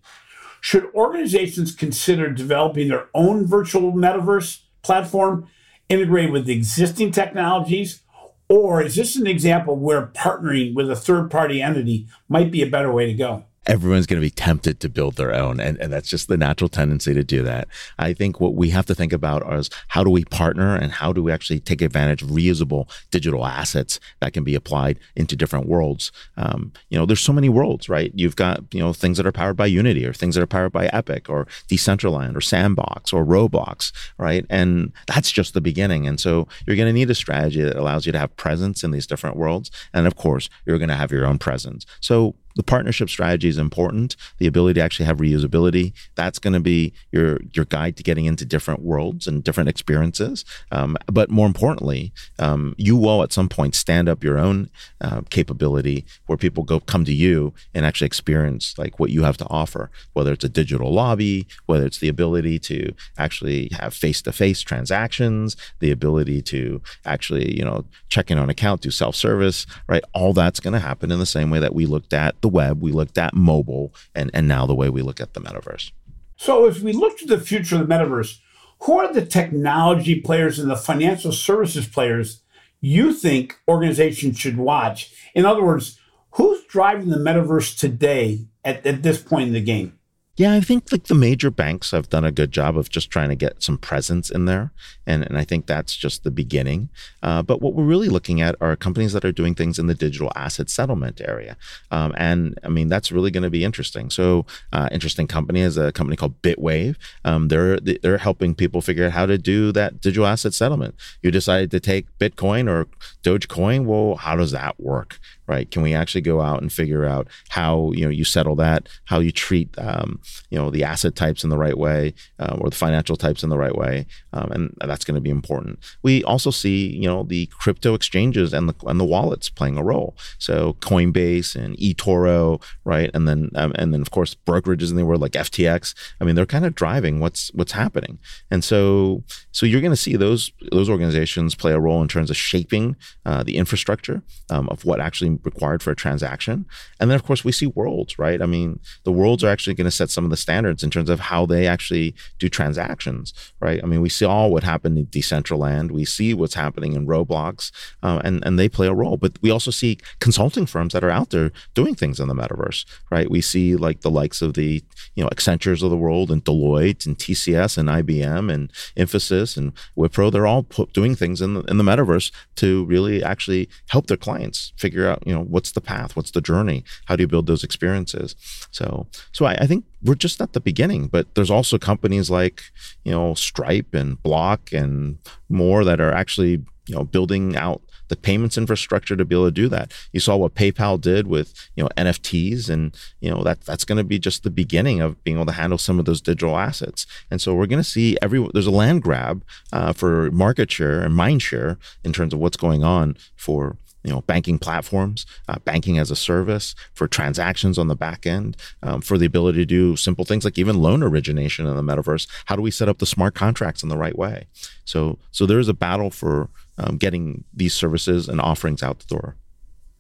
should 0.62 0.90
organizations 0.94 1.76
consider 1.76 2.30
developing 2.30 2.88
their 2.88 3.08
own 3.14 3.46
virtual 3.46 3.94
metaverse 3.94 4.62
platform 4.82 5.48
integrated 5.90 6.32
with 6.32 6.50
existing 6.50 7.12
technologies? 7.12 8.02
Or 8.50 8.82
is 8.82 8.96
this 8.96 9.16
an 9.16 9.28
example 9.28 9.76
where 9.76 10.08
partnering 10.08 10.76
with 10.76 10.90
a 10.90 10.96
third 10.96 11.32
party 11.32 11.62
entity 11.62 12.08
might 12.28 12.52
be 12.52 12.62
a 12.62 12.70
better 12.70 12.92
way 12.92 13.06
to 13.06 13.14
go? 13.14 13.46
Everyone's 13.66 14.06
going 14.06 14.22
to 14.22 14.26
be 14.26 14.30
tempted 14.30 14.80
to 14.80 14.90
build 14.90 15.16
their 15.16 15.34
own. 15.34 15.60
And, 15.60 15.78
and 15.80 15.92
that's 15.92 16.10
just 16.10 16.28
the 16.28 16.38
natural 16.38 16.70
tendency 16.70 17.14
to 17.14 17.24
do 17.24 17.44
that. 17.44 17.68
I 17.98 18.14
think 18.14 18.40
what 18.40 18.56
we 18.56 18.70
have 18.72 18.86
to 18.88 18.96
think 18.96 19.14
about 19.14 19.52
is 19.54 19.70
how 19.90 20.04
do 20.04 20.10
we 20.10 20.26
partner 20.26 20.76
and 20.76 20.92
how 20.92 21.14
do 21.14 21.24
we 21.24 21.32
actually 21.32 21.60
take 21.60 21.82
advantage 21.82 22.22
of 22.22 22.30
reusable 22.30 22.90
digital 23.12 23.46
assets 23.46 24.00
that 24.20 24.34
can 24.34 24.44
be 24.44 24.56
applied 24.56 25.00
into 25.16 25.36
different 25.36 25.68
worlds. 25.68 26.12
Um, 26.38 26.74
you 26.90 26.98
know, 26.98 27.06
there's 27.06 27.22
so 27.22 27.34
many 27.34 27.50
worlds, 27.50 27.88
right? 27.88 28.12
You've 28.14 28.36
got, 28.36 28.62
you 28.74 28.80
know, 28.80 28.94
things 28.94 29.18
that 29.18 29.26
are 29.26 29.32
powered 29.32 29.58
by 29.58 29.68
Unity 29.68 30.06
or 30.06 30.14
things 30.14 30.36
that 30.36 30.42
are 30.42 30.48
powered 30.48 30.72
by 30.72 30.88
Epic 30.88 31.30
or 31.30 31.46
Decentraland 31.70 32.36
or 32.36 32.42
Sandbox 32.42 33.14
or 33.14 33.26
Roblox, 33.26 33.92
right? 34.18 34.46
And 34.50 34.92
that's 35.08 35.32
just 35.32 35.54
the 35.54 35.62
beginning. 35.62 36.08
And 36.08 36.20
so 36.20 36.48
you're 36.66 36.76
going 36.76 36.88
to 36.88 36.94
need 36.94 37.10
a 37.10 37.16
strategy 37.16 37.62
that 37.62 37.78
allows 37.78 38.06
you 38.06 38.12
to 38.12 38.20
have 38.20 38.36
presence 38.36 38.84
in 38.84 38.92
these 38.92 39.08
different 39.08 39.38
worlds. 39.38 39.72
And 39.94 40.06
of 40.06 40.16
course, 40.16 40.50
you're 40.66 40.78
going 40.78 40.90
to 40.90 40.96
have 40.96 41.12
your 41.12 41.26
own 41.26 41.38
presence. 41.38 41.86
So 42.02 42.36
the 42.56 42.64
partnership 42.64 43.10
strategy 43.10 43.48
is 43.48 43.58
important. 43.58 44.16
The 44.38 44.48
ability 44.48 44.80
to 44.80 44.84
actually 44.84 45.06
have 45.06 45.18
reusability 45.18 45.94
that's 46.16 46.40
going 46.40 46.54
to 46.54 46.60
be 46.60 46.94
your 47.12 47.40
your 47.54 47.66
guide 47.66 47.98
to 47.98 48.04
getting 48.04 48.26
into 48.26 48.46
different 48.46 48.82
worlds 48.82 49.28
and 49.28 49.44
different 49.44 49.70
experiences. 49.70 50.46
Um, 50.72 50.98
but 51.08 51.30
more 51.30 51.48
importantly, 51.48 52.12
um, 52.40 52.76
you 52.78 52.96
will 52.96 53.24
at 53.24 53.34
some 53.34 53.50
point 53.50 53.76
stand 53.76 54.08
up 54.08 54.24
your 54.24 54.38
own 54.38 54.70
uh, 55.02 55.22
capability 55.30 56.06
where 56.28 56.38
people 56.38 56.64
go 56.64 56.80
come 56.80 57.06
to 57.06 57.14
you 57.14 57.54
and 57.74 57.86
actually 57.86 58.08
experience 58.08 58.76
like 58.78 59.00
what 59.00 59.10
you 59.10 59.24
have 59.24 59.38
to 59.38 59.48
offer. 59.50 59.90
Whether 60.14 60.34
it's 60.34 60.44
a 60.44 60.50
digital 60.50 60.94
lobby, 60.94 61.48
whether 61.66 61.86
it's 61.86 62.00
the 62.00 62.10
ability 62.10 62.60
to 62.60 62.94
actually 63.18 63.70
have 63.74 63.94
face 63.94 64.22
to 64.24 64.32
face 64.32 64.62
transactions, 64.62 65.56
the 65.80 65.92
ability 65.92 66.42
to 66.44 66.82
actually 67.06 67.58
you 67.58 67.66
know 67.66 67.86
check 68.10 68.30
in 68.30 68.38
on 68.38 68.50
account, 68.50 68.82
do 68.82 68.92
self 68.92 69.16
service, 69.16 69.66
right? 69.88 70.04
All 70.14 70.34
that's 70.34 70.60
going 70.60 70.74
to 70.74 70.80
happen 70.80 71.12
in 71.12 71.20
the 71.20 71.26
same 71.26 71.50
way 71.50 71.60
that 71.60 71.74
we 71.74 71.86
looked 71.86 72.14
at 72.14 72.36
the 72.44 72.50
web, 72.50 72.84
we 72.84 72.92
looked 72.92 73.18
at 73.18 73.34
mobile, 73.34 73.96
and, 74.14 74.30
and 74.36 74.48
now 74.48 74.68
the 74.68 74.76
way 74.76 74.90
we 74.90 75.02
look 75.02 75.20
at 75.20 75.34
the 75.34 75.42
metaverse. 75.42 75.92
So, 76.38 76.68
if 76.68 76.82
we 76.82 76.94
look 76.94 77.18
to 77.18 77.26
the 77.26 77.40
future 77.40 77.78
of 77.78 77.88
the 77.88 77.94
metaverse, 77.94 78.38
who 78.82 79.00
are 79.00 79.12
the 79.12 79.26
technology 79.26 80.22
players 80.22 80.60
and 80.60 80.70
the 80.70 80.76
financial 80.76 81.32
services 81.32 81.88
players 81.88 82.44
you 82.82 83.14
think 83.14 83.58
organizations 83.68 84.38
should 84.38 84.58
watch? 84.58 85.12
In 85.34 85.46
other 85.46 85.64
words, 85.64 85.98
who's 86.32 86.64
driving 86.66 87.10
the 87.10 87.18
metaverse 87.18 87.80
today 87.80 88.46
at, 88.64 88.86
at 88.86 89.02
this 89.02 89.22
point 89.22 89.48
in 89.48 89.54
the 89.54 89.62
game? 89.62 89.98
Yeah, 90.36 90.54
I 90.54 90.62
think 90.62 90.92
like 90.92 91.04
the 91.04 91.14
major 91.14 91.52
banks 91.52 91.92
have 91.92 92.10
done 92.10 92.26
a 92.26 92.32
good 92.32 92.52
job 92.52 92.76
of 92.76 92.90
just 92.90 93.12
trying 93.12 93.30
to 93.30 93.36
get 93.36 93.62
some 93.62 93.78
presence 93.78 94.32
in 94.32 94.46
there, 94.46 94.72
and 95.06 95.22
and 95.22 95.38
I 95.38 95.44
think 95.44 95.68
that's 95.68 95.96
just 95.96 96.24
the 96.24 96.32
beginning. 96.32 96.90
Uh, 97.22 97.44
but 97.44 97.62
what 97.62 97.76
we're 97.76 97.84
really 97.84 98.10
looking 98.10 98.42
at 98.42 98.56
are 98.60 98.76
companies 98.76 99.14
that 99.14 99.24
are 99.24 99.32
doing 99.32 99.54
things 99.54 99.78
in 99.78 99.86
the 99.86 99.94
digital 99.94 100.32
asset 100.36 100.72
settlement 100.72 101.22
area, 101.22 101.56
um, 101.92 102.16
and 102.18 102.58
I 102.64 102.70
mean 102.70 102.88
that's 102.88 103.12
really 103.12 103.30
going 103.30 103.44
to 103.44 103.52
be 103.52 103.64
interesting. 103.64 104.10
So, 104.10 104.48
uh, 104.72 104.90
interesting 104.92 105.28
company 105.28 105.62
is 105.62 105.78
a 105.78 105.92
company 105.92 106.18
called 106.18 106.42
Bitwave. 106.42 106.96
Um, 107.24 107.50
they're 107.50 107.78
they're 107.80 108.18
helping 108.18 108.56
people 108.56 108.82
figure 108.82 109.06
out 109.06 109.12
how 109.12 109.28
to 109.28 109.38
do 109.38 109.72
that 109.74 110.02
digital 110.02 110.26
asset 110.26 110.56
settlement. 110.56 110.96
You 111.22 111.30
decided 111.30 111.70
to 111.70 111.80
take 111.80 112.08
Bitcoin 112.18 112.68
or 112.68 112.88
Dogecoin. 113.22 113.86
Well, 113.86 114.16
how 114.16 114.36
does 114.36 114.50
that 114.50 114.80
work? 114.80 115.20
right? 115.48 115.70
Can 115.70 115.82
we 115.82 115.94
actually 115.94 116.22
go 116.22 116.42
out 116.42 116.62
and 116.62 116.72
figure 116.72 117.06
out 117.06 117.28
how 117.50 117.92
you 117.94 118.04
know 118.04 118.10
you 118.10 118.24
settle 118.24 118.56
that, 118.58 118.88
how 119.06 119.20
you 119.20 119.32
treat 119.32 119.70
um, 119.78 120.20
you 120.50 120.58
know 120.58 120.70
the 120.70 120.84
asset 120.84 121.16
types 121.16 121.44
in 121.44 121.50
the 121.50 121.58
right 121.58 121.78
way 121.78 122.14
uh, 122.40 122.58
or 122.60 122.70
the 122.70 122.76
financial 122.76 123.16
types 123.16 123.44
in 123.44 123.50
the 123.50 123.58
right 123.58 123.76
way, 123.76 124.06
um, 124.34 124.52
and 124.52 124.76
that's 124.82 125.06
going 125.06 125.16
to 125.16 125.22
be 125.22 125.30
important. 125.30 125.80
We 126.02 126.24
also 126.24 126.52
see 126.52 126.88
you 126.88 127.08
know 127.08 127.24
the 127.24 127.48
crypto 127.48 127.94
exchanges 127.94 128.54
and 128.54 128.70
the 128.70 128.76
and 128.88 129.00
the 129.00 129.06
wallets 129.06 129.50
playing 129.50 129.78
a 129.78 129.84
role. 129.84 130.16
So 130.38 130.74
Coinbase 130.80 131.56
and 131.56 131.78
eToro, 131.78 132.62
right, 132.84 133.10
and 133.14 133.28
then 133.28 133.50
um, 133.56 133.74
and 133.76 133.94
then 133.94 134.02
of 134.02 134.12
course 134.12 134.36
brokerages 134.36 134.90
in 134.90 134.96
the 134.96 135.06
world 135.06 135.22
like 135.22 135.32
FTX. 135.32 135.94
I 136.20 136.24
mean, 136.24 136.36
they're 136.36 136.46
kind 136.46 136.66
of 136.66 136.76
driving 136.76 137.20
what's 137.20 137.52
what's 137.54 137.74
happening, 137.74 138.20
and 138.50 138.64
so 138.64 139.24
so 139.52 139.66
you're 139.66 139.82
going 139.82 139.92
to 139.92 139.98
see 139.98 140.16
those 140.16 140.52
those 140.72 140.90
organizations 140.90 141.56
play 141.56 141.72
a 141.72 141.80
role 141.80 142.02
in 142.02 142.08
terms 142.08 142.30
of 142.30 142.38
shaping 142.38 142.96
uh, 143.26 143.44
the 143.44 143.58
infrastructure 143.58 144.22
um, 144.50 144.68
of 144.70 144.86
what 144.86 145.00
actually 145.00 145.40
required 145.44 145.82
for 145.82 145.92
a 145.92 145.96
transaction. 145.96 146.66
And 147.00 147.10
then, 147.10 147.16
of 147.16 147.24
course, 147.24 147.44
we 147.44 147.52
see 147.52 147.68
worlds, 147.68 148.20
right? 148.20 148.42
I 148.42 148.46
mean, 148.46 148.80
the 149.04 149.12
worlds 149.12 149.44
are 149.44 149.50
actually 149.50 149.74
going 149.76 149.86
to 149.86 149.92
set 149.92 150.10
some 150.14 150.24
of 150.24 150.30
the 150.30 150.38
standards 150.38 150.84
in 150.84 150.90
terms 150.90 151.10
of 151.10 151.20
how 151.20 151.46
they 151.46 151.68
actually 151.68 152.16
do 152.40 152.50
transactions, 152.50 153.34
right? 153.60 153.82
I 153.84 153.88
mean, 153.88 154.02
we 154.02 154.10
see 154.10 154.26
all 154.26 154.52
what 154.52 154.64
happened 154.64 154.98
in 154.98 155.08
Decentraland. 155.08 155.92
We 155.92 156.06
see 156.06 156.34
what's 156.34 156.54
happening 156.54 156.94
in 156.94 157.08
Roblox, 157.08 157.72
uh, 158.02 158.22
and, 158.24 158.44
and 158.46 158.58
they 158.58 158.70
play 158.70 158.88
a 158.88 158.94
role. 158.94 159.18
But 159.18 159.38
we 159.42 159.52
also 159.52 159.72
see 159.72 159.98
consulting 160.20 160.66
firms 160.66 160.94
that 160.94 161.04
are 161.04 161.10
out 161.10 161.32
there 161.32 161.52
doing 161.74 161.96
things 161.96 162.20
in 162.20 162.28
the 162.28 162.34
metaverse, 162.34 162.86
right? 163.12 163.30
We 163.30 163.42
see 163.42 163.76
like 163.76 164.02
the 164.02 164.12
likes 164.12 164.42
of 164.42 164.54
the, 164.54 164.84
you 165.16 165.24
know, 165.24 165.30
Accentures 165.30 165.84
of 165.84 165.90
the 165.90 165.98
world 165.98 166.32
and 166.32 166.44
Deloitte 166.46 167.06
and 167.06 167.18
TCS 167.18 167.78
and 167.78 167.90
IBM 167.90 168.54
and 168.54 168.72
Infosys 168.96 169.58
and 169.58 169.74
Wipro. 169.98 170.32
They're 170.32 170.48
all 170.48 170.64
doing 170.94 171.16
things 171.16 171.42
in 171.42 171.56
the, 171.56 171.62
in 171.62 171.78
the 171.78 171.84
metaverse 171.84 172.32
to 172.58 172.86
really 172.86 173.24
actually 173.24 173.70
help 173.88 174.08
their 174.08 174.18
clients 174.18 174.74
figure 174.78 175.08
out, 175.08 175.24
you 175.26 175.34
know, 175.34 175.44
what's 175.44 175.72
the 175.72 175.82
path, 175.82 176.16
what's 176.16 176.32
the 176.32 176.42
journey, 176.42 176.84
how 177.06 177.16
do 177.16 177.24
you 177.24 177.28
build 177.28 177.48
those 177.48 177.64
experiences. 177.64 178.36
So, 178.72 179.08
so 179.32 179.46
I, 179.46 179.54
I 179.56 179.68
think 179.68 179.86
we're 180.04 180.16
just 180.16 180.42
at 180.42 180.54
the 180.54 180.60
beginning, 180.60 181.08
but 181.08 181.34
there's 181.36 181.52
also 181.52 181.78
companies 181.78 182.30
like, 182.30 182.64
you 183.04 183.12
know, 183.12 183.34
Stripe 183.34 183.94
and 183.94 184.22
Block 184.22 184.72
and 184.72 185.18
more 185.50 185.84
that 185.84 186.02
are 186.02 186.12
actually, 186.12 186.64
you 186.88 186.96
know, 186.96 187.04
building 187.04 187.56
out 187.56 187.82
the 188.10 188.16
payments 188.18 188.58
infrastructure 188.58 189.16
to 189.16 189.26
be 189.26 189.36
able 189.36 189.46
to 189.46 189.52
do 189.52 189.68
that. 189.70 189.92
You 190.12 190.20
saw 190.20 190.36
what 190.36 190.54
PayPal 190.54 191.00
did 191.00 191.26
with 191.26 191.54
you 191.76 191.84
know 191.84 191.90
NFTs, 191.98 192.70
and 192.70 192.96
you 193.22 193.32
know 193.32 193.44
that 193.44 193.62
that's 193.62 193.86
going 193.86 193.98
to 193.98 194.04
be 194.04 194.20
just 194.20 194.44
the 194.44 194.52
beginning 194.52 195.02
of 195.02 195.24
being 195.24 195.38
able 195.38 195.48
to 195.48 195.54
handle 195.54 195.78
some 195.78 196.00
of 196.00 196.06
those 196.06 196.22
digital 196.22 196.58
assets. 196.58 197.08
And 197.32 197.42
so 197.42 197.56
we're 197.56 197.66
going 197.66 197.82
to 197.82 197.90
see 197.90 198.18
every 198.22 198.46
there's 198.54 198.68
a 198.68 198.72
land 198.72 199.02
grab 199.02 199.44
uh, 199.72 199.94
for 199.94 200.30
market 200.32 200.72
share 200.72 201.02
and 201.02 201.16
mind 201.16 201.42
share 201.42 201.78
in 202.04 202.14
terms 202.14 202.34
of 202.34 202.40
what's 202.40 202.58
going 202.58 202.84
on 202.84 203.18
for 203.36 203.78
you 204.04 204.12
know 204.12 204.22
banking 204.22 204.60
platforms 204.60 205.26
uh, 205.48 205.60
banking 205.66 205.98
as 205.98 206.12
a 206.12 206.16
service 206.16 206.76
for 206.94 207.08
transactions 207.08 207.78
on 207.78 207.88
the 207.88 207.96
back 207.96 208.26
end 208.26 208.58
um, 208.82 209.02
for 209.02 209.18
the 209.18 209.26
ability 209.26 209.60
to 209.60 209.66
do 209.66 209.96
simple 209.96 210.26
things 210.26 210.46
like 210.46 210.58
even 210.58 210.82
loan 210.82 211.04
origination 211.04 211.66
in 211.66 211.76
the 211.76 211.82
metaverse. 211.82 212.28
How 212.46 212.56
do 212.56 212.62
we 212.62 212.72
set 212.72 212.90
up 212.90 213.00
the 213.00 213.06
smart 213.06 213.36
contracts 213.36 213.84
in 213.84 213.90
the 213.90 213.98
right 213.98 214.18
way? 214.18 214.48
So 214.86 215.18
so 215.32 215.46
there 215.46 215.60
is 215.60 215.70
a 215.70 215.74
battle 215.74 216.10
for 216.10 216.50
um, 216.78 216.98
getting 216.98 217.44
these 217.54 217.74
services 217.74 218.28
and 218.28 218.42
offerings 218.42 218.84
out 218.84 219.00
the 219.00 219.08
door. 219.08 219.36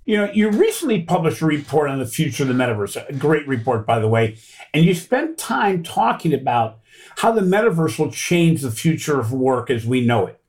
You 0.05 0.17
know, 0.17 0.31
you 0.33 0.49
recently 0.49 1.01
published 1.01 1.41
a 1.41 1.45
report 1.45 1.89
on 1.89 1.99
the 1.99 2.05
future 2.05 2.43
of 2.43 2.49
the 2.49 2.55
metaverse, 2.55 3.07
a 3.07 3.13
great 3.13 3.47
report, 3.47 3.85
by 3.85 3.99
the 3.99 4.07
way, 4.07 4.37
and 4.73 4.83
you 4.83 4.93
spent 4.93 5.37
time 5.37 5.81
talking 5.81 6.33
about 6.33 6.79
how 7.17 7.31
the 7.31 7.41
metaverse 7.41 7.97
will 7.97 8.11
change 8.11 8.61
the 8.61 8.71
future 8.71 9.19
of 9.19 9.31
work 9.31 9.69
as 9.69 9.85
we 9.85 10.05
know 10.05 10.27
it. 10.27 10.42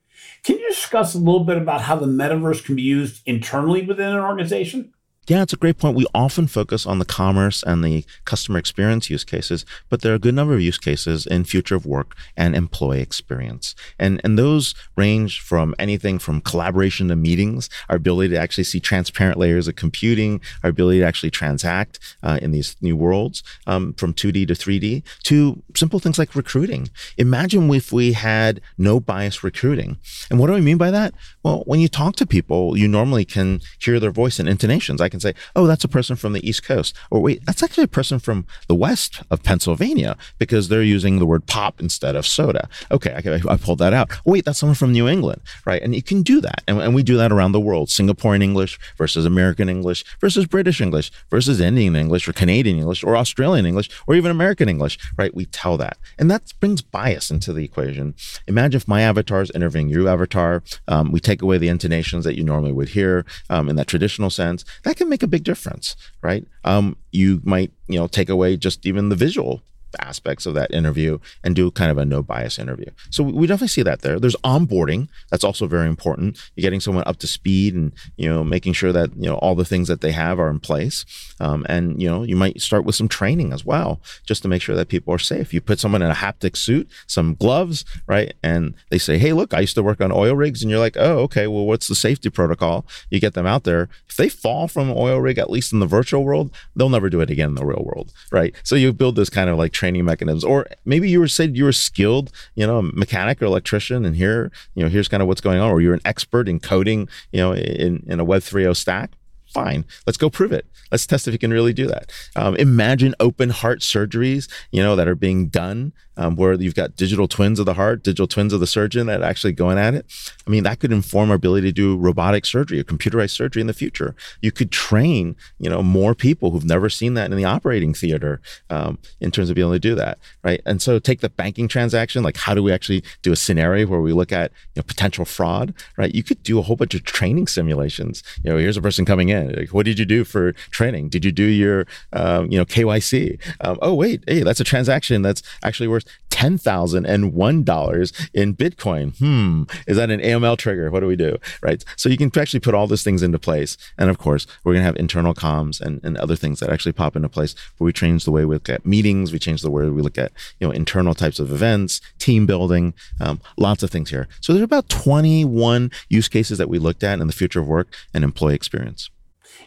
Can 0.45 0.59
you 0.59 0.69
discuss 0.69 1.15
a 1.15 1.17
little 1.17 1.43
bit 1.43 1.57
about 1.57 1.81
how 1.81 1.95
the 1.95 2.05
metaverse 2.05 2.63
can 2.63 2.75
be 2.75 2.83
used 2.83 3.23
internally 3.25 3.81
within 3.81 4.09
an 4.09 4.19
organization? 4.19 4.93
Yeah, 5.27 5.41
it's 5.41 5.53
a 5.53 5.57
great 5.57 5.79
point. 5.79 5.97
We 5.97 6.05
often 6.13 6.45
focus 6.45 6.85
on 6.85 6.99
the 6.99 7.05
commerce 7.05 7.63
and 7.63 7.83
the 7.83 8.05
customer 8.25 8.59
experience 8.59 9.09
use 9.09 9.23
cases, 9.23 9.65
but 9.89 10.01
there 10.01 10.11
are 10.11 10.17
a 10.17 10.19
good 10.19 10.35
number 10.35 10.53
of 10.53 10.61
use 10.61 10.77
cases 10.77 11.25
in 11.25 11.45
future 11.45 11.75
of 11.75 11.87
work 11.87 12.15
and 12.37 12.55
employee 12.55 13.01
experience. 13.01 13.73
And, 13.97 14.21
and 14.23 14.37
those 14.37 14.75
range 14.95 15.41
from 15.41 15.73
anything 15.79 16.19
from 16.19 16.41
collaboration 16.41 17.07
to 17.07 17.15
meetings, 17.15 17.71
our 17.89 17.95
ability 17.95 18.35
to 18.35 18.39
actually 18.39 18.65
see 18.65 18.79
transparent 18.79 19.39
layers 19.39 19.67
of 19.67 19.75
computing, 19.75 20.41
our 20.63 20.69
ability 20.69 20.99
to 20.99 21.05
actually 21.05 21.31
transact 21.31 21.97
uh, 22.21 22.37
in 22.39 22.51
these 22.51 22.75
new 22.79 22.95
worlds 22.95 23.41
um, 23.65 23.93
from 23.93 24.13
2D 24.13 24.47
to 24.47 24.53
3D, 24.53 25.01
to 25.23 25.63
simple 25.75 25.99
things 25.99 26.19
like 26.19 26.35
recruiting. 26.35 26.87
Imagine 27.17 27.73
if 27.73 27.91
we 27.91 28.13
had 28.13 28.61
no 28.77 28.99
bias 28.99 29.43
recruiting. 29.43 29.97
And 30.29 30.39
what 30.39 30.47
do 30.47 30.53
I 30.53 30.61
mean 30.61 30.77
by 30.77 30.91
that? 30.91 31.15
Well, 31.41 31.63
when 31.65 31.79
you 31.79 31.87
talk 31.87 32.15
to 32.17 32.27
people, 32.27 32.77
you 32.77 32.87
normally 32.87 33.25
can 33.25 33.61
hear 33.79 33.99
their 33.99 34.11
voice 34.11 34.37
and 34.37 34.47
intonations. 34.47 35.01
I 35.01 35.14
can 35.15 35.21
say, 35.21 35.33
oh, 35.55 35.67
that's 35.67 35.83
a 35.83 35.87
person 35.87 36.15
from 36.15 36.33
the 36.33 36.47
East 36.47 36.63
Coast. 36.63 36.95
Or 37.09 37.19
wait, 37.21 37.45
that's 37.45 37.63
actually 37.63 37.85
a 37.85 37.87
person 37.87 38.19
from 38.19 38.45
the 38.67 38.75
west 38.75 39.21
of 39.31 39.43
Pennsylvania 39.43 40.17
because 40.37 40.67
they're 40.67 40.83
using 40.83 41.19
the 41.19 41.25
word 41.25 41.45
pop 41.47 41.79
instead 41.79 42.15
of 42.15 42.25
soda. 42.25 42.69
Okay, 42.91 43.13
I, 43.13 43.53
I 43.53 43.57
pulled 43.57 43.79
that 43.79 43.93
out. 43.93 44.11
Wait, 44.25 44.45
that's 44.45 44.59
someone 44.59 44.75
from 44.75 44.91
New 44.91 45.07
England, 45.07 45.41
right? 45.65 45.81
And 45.81 45.95
you 45.95 46.03
can 46.03 46.21
do 46.21 46.41
that. 46.41 46.63
And, 46.67 46.79
and 46.79 46.93
we 46.93 47.03
do 47.03 47.17
that 47.17 47.31
around 47.31 47.53
the 47.53 47.59
world. 47.59 47.89
Singaporean 47.89 48.43
English 48.43 48.77
versus 48.97 49.25
American 49.25 49.69
English 49.69 50.03
versus 50.19 50.45
British 50.45 50.81
English 50.81 51.11
versus 51.29 51.59
Indian 51.59 51.95
English 51.95 52.27
or 52.27 52.33
Canadian 52.33 52.77
English 52.77 53.03
or 53.03 53.15
Australian 53.17 53.65
English 53.65 53.89
or 54.07 54.15
even 54.15 54.31
American 54.31 54.69
English, 54.69 54.97
right? 55.17 55.33
We 55.33 55.45
tell 55.45 55.77
that. 55.77 55.97
And 56.19 56.29
that 56.29 56.53
brings 56.59 56.81
bias 56.81 57.31
into 57.31 57.53
the 57.53 57.63
equation. 57.63 58.15
Imagine 58.47 58.77
if 58.77 58.87
my 58.87 59.01
avatar 59.01 59.41
is 59.41 59.51
interviewing 59.51 59.89
your 59.89 60.07
avatar. 60.07 60.63
Um, 60.87 61.11
we 61.11 61.19
take 61.19 61.41
away 61.41 61.57
the 61.57 61.69
intonations 61.69 62.25
that 62.25 62.35
you 62.37 62.43
normally 62.43 62.71
would 62.71 62.89
hear 62.89 63.25
um, 63.49 63.69
in 63.69 63.75
that 63.77 63.87
traditional 63.87 64.29
sense. 64.29 64.65
That 64.83 64.97
can 64.97 65.04
can 65.05 65.09
make 65.09 65.23
a 65.23 65.27
big 65.27 65.43
difference, 65.43 65.95
right? 66.21 66.45
Um, 66.63 66.97
you 67.11 67.41
might, 67.43 67.71
you 67.87 67.99
know, 67.99 68.07
take 68.07 68.29
away 68.29 68.57
just 68.57 68.85
even 68.85 69.09
the 69.09 69.15
visual 69.15 69.61
aspects 69.99 70.45
of 70.45 70.53
that 70.55 70.73
interview 70.73 71.19
and 71.43 71.55
do 71.55 71.71
kind 71.71 71.91
of 71.91 71.97
a 71.97 72.05
no 72.05 72.21
bias 72.21 72.59
interview. 72.59 72.89
So 73.09 73.23
we 73.23 73.47
definitely 73.47 73.69
see 73.69 73.83
that 73.83 74.01
there. 74.01 74.19
There's 74.19 74.35
onboarding. 74.37 75.09
That's 75.31 75.43
also 75.43 75.67
very 75.67 75.87
important. 75.87 76.39
You're 76.55 76.63
getting 76.63 76.79
someone 76.79 77.03
up 77.05 77.17
to 77.17 77.27
speed 77.27 77.73
and, 77.75 77.91
you 78.17 78.29
know, 78.29 78.43
making 78.43 78.73
sure 78.73 78.91
that, 78.91 79.15
you 79.15 79.29
know, 79.29 79.35
all 79.37 79.55
the 79.55 79.65
things 79.65 79.87
that 79.87 80.01
they 80.01 80.11
have 80.11 80.39
are 80.39 80.49
in 80.49 80.59
place. 80.59 81.05
Um, 81.39 81.65
and, 81.67 82.01
you 82.01 82.09
know, 82.09 82.23
you 82.23 82.35
might 82.35 82.61
start 82.61 82.85
with 82.85 82.95
some 82.95 83.07
training 83.07 83.53
as 83.53 83.65
well, 83.65 84.01
just 84.25 84.41
to 84.43 84.47
make 84.47 84.61
sure 84.61 84.75
that 84.75 84.87
people 84.87 85.13
are 85.13 85.19
safe. 85.19 85.53
You 85.53 85.61
put 85.61 85.79
someone 85.79 86.01
in 86.01 86.11
a 86.11 86.15
haptic 86.15 86.55
suit, 86.57 86.89
some 87.07 87.35
gloves, 87.35 87.85
right? 88.07 88.33
And 88.43 88.73
they 88.89 88.97
say, 88.97 89.17
Hey, 89.17 89.33
look, 89.33 89.53
I 89.53 89.61
used 89.61 89.75
to 89.75 89.83
work 89.83 90.01
on 90.01 90.11
oil 90.11 90.35
rigs. 90.35 90.61
And 90.61 90.69
you're 90.69 90.79
like, 90.79 90.97
Oh, 90.97 91.19
okay. 91.19 91.47
Well, 91.47 91.65
what's 91.65 91.87
the 91.87 91.95
safety 91.95 92.29
protocol? 92.29 92.85
You 93.09 93.19
get 93.19 93.33
them 93.33 93.45
out 93.45 93.63
there. 93.63 93.89
If 94.07 94.15
they 94.17 94.29
fall 94.29 94.67
from 94.67 94.89
an 94.89 94.97
oil 94.97 95.19
rig, 95.19 95.37
at 95.37 95.49
least 95.49 95.73
in 95.73 95.79
the 95.79 95.85
virtual 95.85 96.23
world, 96.23 96.51
they'll 96.75 96.89
never 96.89 97.09
do 97.09 97.21
it 97.21 97.29
again 97.29 97.49
in 97.49 97.55
the 97.55 97.65
real 97.65 97.83
world, 97.83 98.13
right? 98.31 98.53
So 98.63 98.75
you 98.75 98.93
build 98.93 99.15
this 99.15 99.29
kind 99.29 99.49
of 99.49 99.57
like 99.57 99.71
training 99.71 99.84
mechanisms. 99.93 100.43
Or 100.43 100.67
maybe 100.85 101.09
you 101.09 101.19
were 101.19 101.27
said 101.27 101.57
you 101.57 101.65
were 101.65 101.71
skilled, 101.71 102.31
you 102.55 102.65
know, 102.65 102.81
mechanic 102.81 103.41
or 103.41 103.45
electrician, 103.45 104.05
and 104.05 104.15
here, 104.15 104.51
you 104.73 104.83
know, 104.83 104.89
here's 104.89 105.07
kind 105.07 105.21
of 105.21 105.27
what's 105.27 105.41
going 105.41 105.59
on. 105.59 105.69
Or 105.69 105.81
you're 105.81 105.93
an 105.93 106.01
expert 106.05 106.47
in 106.47 106.59
coding, 106.59 107.07
you 107.31 107.39
know, 107.39 107.53
in, 107.53 108.03
in 108.07 108.19
a 108.19 108.25
Web 108.25 108.41
3.0 108.41 108.75
stack. 108.75 109.11
Fine, 109.47 109.85
let's 110.05 110.17
go 110.17 110.29
prove 110.29 110.51
it. 110.51 110.65
Let's 110.91 111.07
test 111.07 111.27
if 111.27 111.33
you 111.33 111.39
can 111.39 111.51
really 111.51 111.71
do 111.71 111.87
that. 111.87 112.11
Um, 112.35 112.55
imagine 112.57 113.15
open 113.19 113.51
heart 113.51 113.79
surgeries, 113.79 114.51
you 114.71 114.83
know, 114.83 114.95
that 114.95 115.07
are 115.07 115.15
being 115.15 115.47
done 115.47 115.93
um, 116.17 116.35
where 116.35 116.53
you've 116.53 116.75
got 116.75 116.95
digital 116.95 117.27
twins 117.27 117.59
of 117.59 117.65
the 117.65 117.73
heart, 117.73 118.03
digital 118.03 118.27
twins 118.27 118.53
of 118.53 118.59
the 118.59 118.67
surgeon 118.67 119.07
that 119.07 119.21
actually 119.21 119.53
going 119.53 119.77
at 119.77 119.93
it. 119.93 120.05
I 120.47 120.49
mean, 120.49 120.63
that 120.63 120.79
could 120.79 120.91
inform 120.91 121.29
our 121.29 121.35
ability 121.35 121.67
to 121.67 121.73
do 121.73 121.97
robotic 121.97 122.45
surgery 122.45 122.79
or 122.79 122.83
computerized 122.83 123.31
surgery 123.31 123.61
in 123.61 123.67
the 123.67 123.73
future. 123.73 124.15
You 124.41 124.51
could 124.51 124.71
train, 124.71 125.35
you 125.59 125.69
know, 125.69 125.83
more 125.83 126.15
people 126.15 126.51
who've 126.51 126.65
never 126.65 126.89
seen 126.89 127.13
that 127.15 127.31
in 127.31 127.37
the 127.37 127.45
operating 127.45 127.93
theater 127.93 128.41
um, 128.69 128.97
in 129.19 129.31
terms 129.31 129.49
of 129.49 129.55
being 129.55 129.65
able 129.65 129.75
to 129.75 129.79
do 129.79 129.95
that, 129.95 130.19
right? 130.43 130.61
And 130.65 130.81
so 130.81 130.99
take 130.99 131.21
the 131.21 131.29
banking 131.29 131.67
transaction, 131.67 132.23
like 132.23 132.37
how 132.37 132.53
do 132.53 132.63
we 132.63 132.71
actually 132.71 133.03
do 133.21 133.31
a 133.31 133.35
scenario 133.35 133.87
where 133.87 134.01
we 134.01 134.13
look 134.13 134.31
at 134.31 134.51
you 134.75 134.79
know, 134.79 134.83
potential 134.83 135.25
fraud, 135.25 135.73
right? 135.97 136.13
You 136.13 136.23
could 136.23 136.41
do 136.43 136.59
a 136.59 136.61
whole 136.61 136.75
bunch 136.75 136.95
of 136.95 137.03
training 137.03 137.47
simulations. 137.47 138.23
You 138.43 138.51
know, 138.51 138.57
here's 138.57 138.77
a 138.77 138.81
person 138.81 139.05
coming 139.05 139.29
in. 139.29 139.53
Like, 139.53 139.73
what 139.73 139.85
did 139.85 139.99
you 139.99 140.05
do 140.05 140.23
for 140.23 140.53
training? 140.71 141.09
Did 141.09 141.25
you 141.25 141.31
do 141.31 141.43
your, 141.43 141.85
um, 142.13 142.51
you 142.51 142.57
know, 142.57 142.65
KYC? 142.65 143.39
Um, 143.61 143.77
oh, 143.81 143.93
wait, 143.93 144.23
hey, 144.27 144.43
that's 144.43 144.59
a 144.59 144.63
transaction 144.63 145.21
that's 145.21 145.41
actually 145.63 145.87
worth 145.87 146.04
$10,001 146.35 148.29
in 148.33 148.55
Bitcoin. 148.55 149.17
Hmm, 149.17 149.63
is 149.87 149.95
that 149.95 150.09
an 150.09 150.19
AML 150.19 150.57
trigger? 150.57 150.91
What 150.91 150.99
do 150.99 151.07
we 151.07 151.15
do? 151.15 151.37
Right. 151.61 151.83
So 151.95 152.09
you 152.09 152.17
can 152.17 152.29
actually 152.37 152.59
put 152.59 152.73
all 152.73 152.87
those 152.87 153.03
things 153.03 153.23
into 153.23 153.39
place. 153.39 153.77
And 153.97 154.09
of 154.09 154.17
course, 154.17 154.45
we're 154.63 154.73
going 154.73 154.81
to 154.81 154.85
have 154.85 154.97
internal 154.97 155.33
comms 155.33 155.79
and, 155.79 156.01
and 156.03 156.17
other 156.17 156.35
things 156.35 156.59
that 156.59 156.69
actually 156.69 156.91
pop 156.91 157.15
into 157.15 157.29
place 157.29 157.55
where 157.77 157.85
we 157.85 157.93
change 157.93 158.25
the 158.25 158.31
way 158.31 158.43
we 158.43 158.55
look 158.55 158.67
at 158.67 158.85
meetings, 158.85 159.31
we 159.31 159.39
change 159.39 159.61
the 159.61 159.71
way 159.71 159.89
we 159.89 160.01
look 160.01 160.17
at, 160.17 160.33
you 160.59 160.67
know, 160.67 160.73
internal 160.73 161.13
types 161.13 161.39
of 161.39 161.53
events, 161.53 162.01
team 162.19 162.45
building, 162.45 162.93
um, 163.21 163.39
lots 163.57 163.81
of 163.81 163.89
things 163.89 164.09
here. 164.09 164.27
So 164.41 164.51
there's 164.51 164.63
about 164.63 164.89
21 164.89 165.89
use 166.09 166.27
cases 166.27 166.57
that 166.57 166.67
we 166.67 166.79
looked 166.79 167.03
at 167.03 167.19
in 167.19 167.27
the 167.27 167.33
future 167.33 167.61
of 167.61 167.67
work 167.67 167.87
and 168.13 168.25
employee 168.25 168.55
experience. 168.55 169.09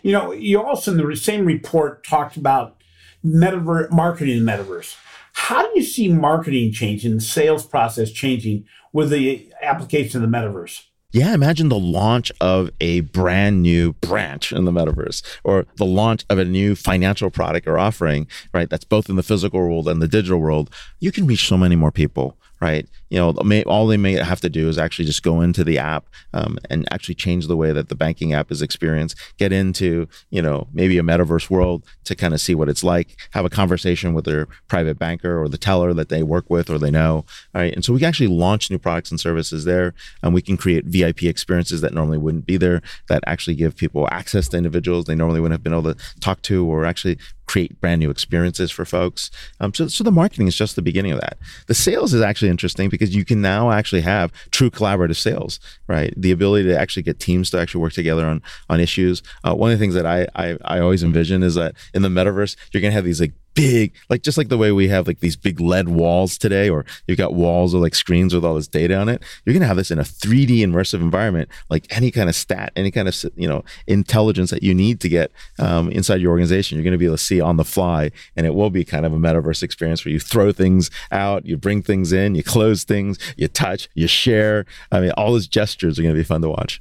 You 0.03 0.13
know, 0.13 0.33
you 0.33 0.61
also 0.63 0.93
in 0.93 0.99
the 0.99 1.17
same 1.17 1.47
report 1.47 2.05
talked 2.05 2.37
about 2.37 2.77
metaverse 3.25 3.91
marketing 3.91 4.37
in 4.37 4.45
the 4.45 4.53
metaverse. 4.53 4.97
How 5.39 5.63
do 5.63 5.71
you 5.77 5.85
see 5.85 6.09
marketing 6.09 6.73
changing, 6.73 7.15
the 7.15 7.21
sales 7.21 7.65
process 7.65 8.11
changing 8.11 8.67
with 8.93 9.09
the 9.09 9.51
application 9.63 10.23
of 10.23 10.31
the 10.31 10.37
metaverse? 10.37 10.83
Yeah, 11.13 11.33
imagine 11.33 11.71
the 11.71 11.79
launch 11.79 12.31
of 12.41 12.71
a 12.81 13.01
brand 13.01 13.63
new 13.63 13.95
branch 13.95 14.53
in 14.53 14.67
the 14.67 14.73
metaverse 14.73 15.23
or 15.45 15.65
the 15.77 15.87
launch 15.87 16.27
of 16.29 16.39
a 16.39 16.45
new 16.45 16.75
financial 16.75 17.31
product 17.31 17.67
or 17.67 17.79
offering, 17.79 18.27
right? 18.53 18.69
That's 18.69 18.85
both 18.85 19.09
in 19.09 19.17
the 19.17 19.23
physical 19.23 19.61
world 19.61 19.89
and 19.89 20.03
the 20.03 20.09
digital 20.09 20.39
world. 20.39 20.71
You 20.99 21.13
can 21.13 21.27
reach 21.27 21.47
so 21.47 21.57
many 21.57 21.77
more 21.77 21.93
people 21.93 22.37
right? 22.61 22.89
You 23.11 23.19
know, 23.19 23.33
may, 23.45 23.63
all 23.65 23.87
they 23.87 23.97
may 23.97 24.13
have 24.13 24.41
to 24.41 24.51
do 24.51 24.69
is 24.69 24.79
actually 24.79 25.05
just 25.05 25.23
go 25.23 25.41
into 25.41 25.65
the 25.65 25.79
app 25.79 26.07
um, 26.35 26.59
and 26.69 26.87
actually 26.93 27.15
change 27.15 27.47
the 27.47 27.57
way 27.57 27.73
that 27.73 27.89
the 27.89 27.95
banking 27.95 28.33
app 28.33 28.51
is 28.51 28.63
experienced. 28.63 29.17
Get 29.39 29.53
into, 29.53 30.09
you 30.31 30.43
know, 30.43 30.67
maybe 30.73 30.99
a 30.99 31.03
metaverse 31.03 31.49
world 31.49 31.85
to 32.05 32.15
kind 32.17 32.35
of 32.35 32.41
see 32.41 32.55
what 32.55 32.69
it's 32.69 32.83
like. 32.83 33.17
Have 33.31 33.45
a 33.45 33.51
conversation 33.51 34.13
with 34.13 34.25
their 34.25 34.47
private 34.67 34.99
banker 34.99 35.41
or 35.41 35.49
the 35.49 35.59
teller 35.59 35.95
that 35.95 36.09
they 36.09 36.23
work 36.23 36.51
with 36.51 36.69
or 36.69 36.79
they 36.79 36.91
know. 36.91 37.25
Right, 37.55 37.73
and 37.73 37.85
so 37.85 37.93
we 37.93 38.01
can 38.01 38.09
actually 38.09 38.29
launch 38.29 38.71
new 38.71 38.79
products 38.79 39.11
and 39.11 39.21
services 39.21 39.65
there, 39.65 39.95
and 40.23 40.35
we 40.35 40.43
can 40.43 40.57
create 40.57 40.85
VIP 40.85 41.25
experiences 41.25 41.81
that 41.81 41.95
normally 41.95 42.19
wouldn't 42.19 42.47
be 42.47 42.57
there. 42.57 42.83
That 43.09 43.23
actually 43.27 43.57
give 43.57 43.77
people 43.77 44.09
access 44.11 44.49
to 44.49 44.57
individuals 44.57 45.05
they 45.05 45.15
normally 45.15 45.41
wouldn't 45.41 45.55
have 45.55 45.63
been 45.63 45.73
able 45.73 45.95
to 45.95 46.21
talk 46.21 46.43
to, 46.43 46.67
or 46.67 46.85
actually 46.85 47.19
create 47.49 47.81
brand 47.81 47.99
new 47.99 48.11
experiences 48.11 48.71
for 48.71 48.85
folks. 48.85 49.31
Um, 49.59 49.75
so, 49.75 49.89
so 49.89 50.05
the 50.05 50.13
marketing 50.13 50.47
is 50.47 50.55
just 50.55 50.77
the 50.77 50.83
beginning 50.83 51.13
of 51.13 51.21
that. 51.21 51.39
The 51.67 51.75
sales 51.75 52.15
is 52.15 52.21
actually 52.21 52.51
interesting 52.51 52.89
because 52.89 53.17
you 53.17 53.25
can 53.25 53.41
now 53.41 53.71
actually 53.71 54.03
have 54.03 54.33
true 54.51 54.71
collaborative 54.71 55.17
sales, 55.17 55.59
right? 55.89 56.13
The 56.17 56.31
ability 56.31 56.69
to 56.69 56.79
actually 56.79 57.03
get 57.03 57.19
teams 57.19 57.51
to 57.51 57.59
actually 57.59 57.81
work 57.81 57.95
together 57.95 58.27
on 58.27 58.43
on 58.69 58.81
issues. 58.81 59.23
Uh, 59.43 59.55
one 59.55 59.73
of 59.73 59.79
the 59.79 59.83
things 59.83 59.95
that 59.95 60.07
I, 60.07 60.29
I 60.37 60.59
I 60.65 60.79
always 60.81 61.03
envision 61.03 61.43
is 61.43 61.55
that 61.55 61.75
in 61.95 62.03
the 62.03 62.09
metaverse, 62.09 62.55
you're 62.71 62.83
gonna 62.83 62.93
have 62.93 63.05
these 63.05 63.21
like 63.21 63.33
big, 63.59 63.93
like 64.09 64.23
just 64.23 64.39
like 64.39 64.51
the 64.51 64.57
way 64.57 64.71
we 64.71 64.87
have 64.87 65.09
like 65.09 65.19
these 65.19 65.35
big 65.35 65.61
lead 65.61 65.89
walls 65.89 66.39
today, 66.39 66.71
or 66.71 66.85
you've 67.09 67.19
got 67.19 67.35
walls 67.35 67.75
or 67.75 67.81
like 67.81 67.95
screens 67.97 68.33
with 68.33 68.45
all 68.45 68.55
this 68.55 68.69
data 68.69 68.95
on 68.95 69.09
it. 69.09 69.21
You're 69.45 69.53
going 69.53 69.63
to 69.63 69.67
have 69.67 69.77
this 69.77 69.91
in 69.91 69.99
a 69.99 70.05
3D 70.05 70.61
immersive 70.61 71.01
environment, 71.01 71.49
like 71.69 71.85
any 71.91 72.13
kind 72.13 72.29
of 72.29 72.37
stat, 72.37 72.73
any 72.77 72.93
kind 72.93 73.09
of, 73.09 73.25
you 73.35 73.49
know, 73.49 73.65
intelligence 73.89 74.51
that 74.51 74.63
you 74.63 74.75
need 74.75 75.01
to 75.01 75.09
get 75.09 75.33
um, 75.59 75.91
inside 75.91 76.21
your 76.21 76.31
organization. 76.31 76.79
You're 76.79 76.85
going 76.85 76.93
to 76.93 76.99
be 76.99 77.07
able 77.07 77.17
to 77.17 77.23
see 77.23 77.41
on 77.41 77.57
the 77.57 77.65
fly. 77.65 78.13
And 78.37 78.47
it 78.47 78.55
will 78.55 78.71
be 78.71 78.85
kind 78.85 79.05
of 79.05 79.13
a 79.13 79.17
metaverse 79.17 79.65
experience 79.65 80.05
where 80.05 80.13
you 80.13 80.21
throw 80.21 80.53
things 80.53 80.89
out, 81.11 81.45
you 81.45 81.57
bring 81.57 81.83
things 81.83 82.13
in, 82.13 82.37
you 82.37 82.45
close 82.45 82.85
things, 82.85 83.19
you 83.37 83.49
touch, 83.49 83.89
you 83.93 84.07
share. 84.07 84.67
I 84.93 85.01
mean, 85.01 85.11
all 85.17 85.33
those 85.33 85.49
gestures 85.49 85.99
are 85.99 86.03
going 86.03 86.15
to 86.15 86.21
be 86.21 86.25
fun 86.25 86.43
to 86.43 86.49
watch. 86.49 86.81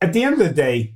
At 0.00 0.12
the 0.12 0.22
end 0.22 0.34
of 0.34 0.38
the 0.38 0.54
day, 0.54 0.94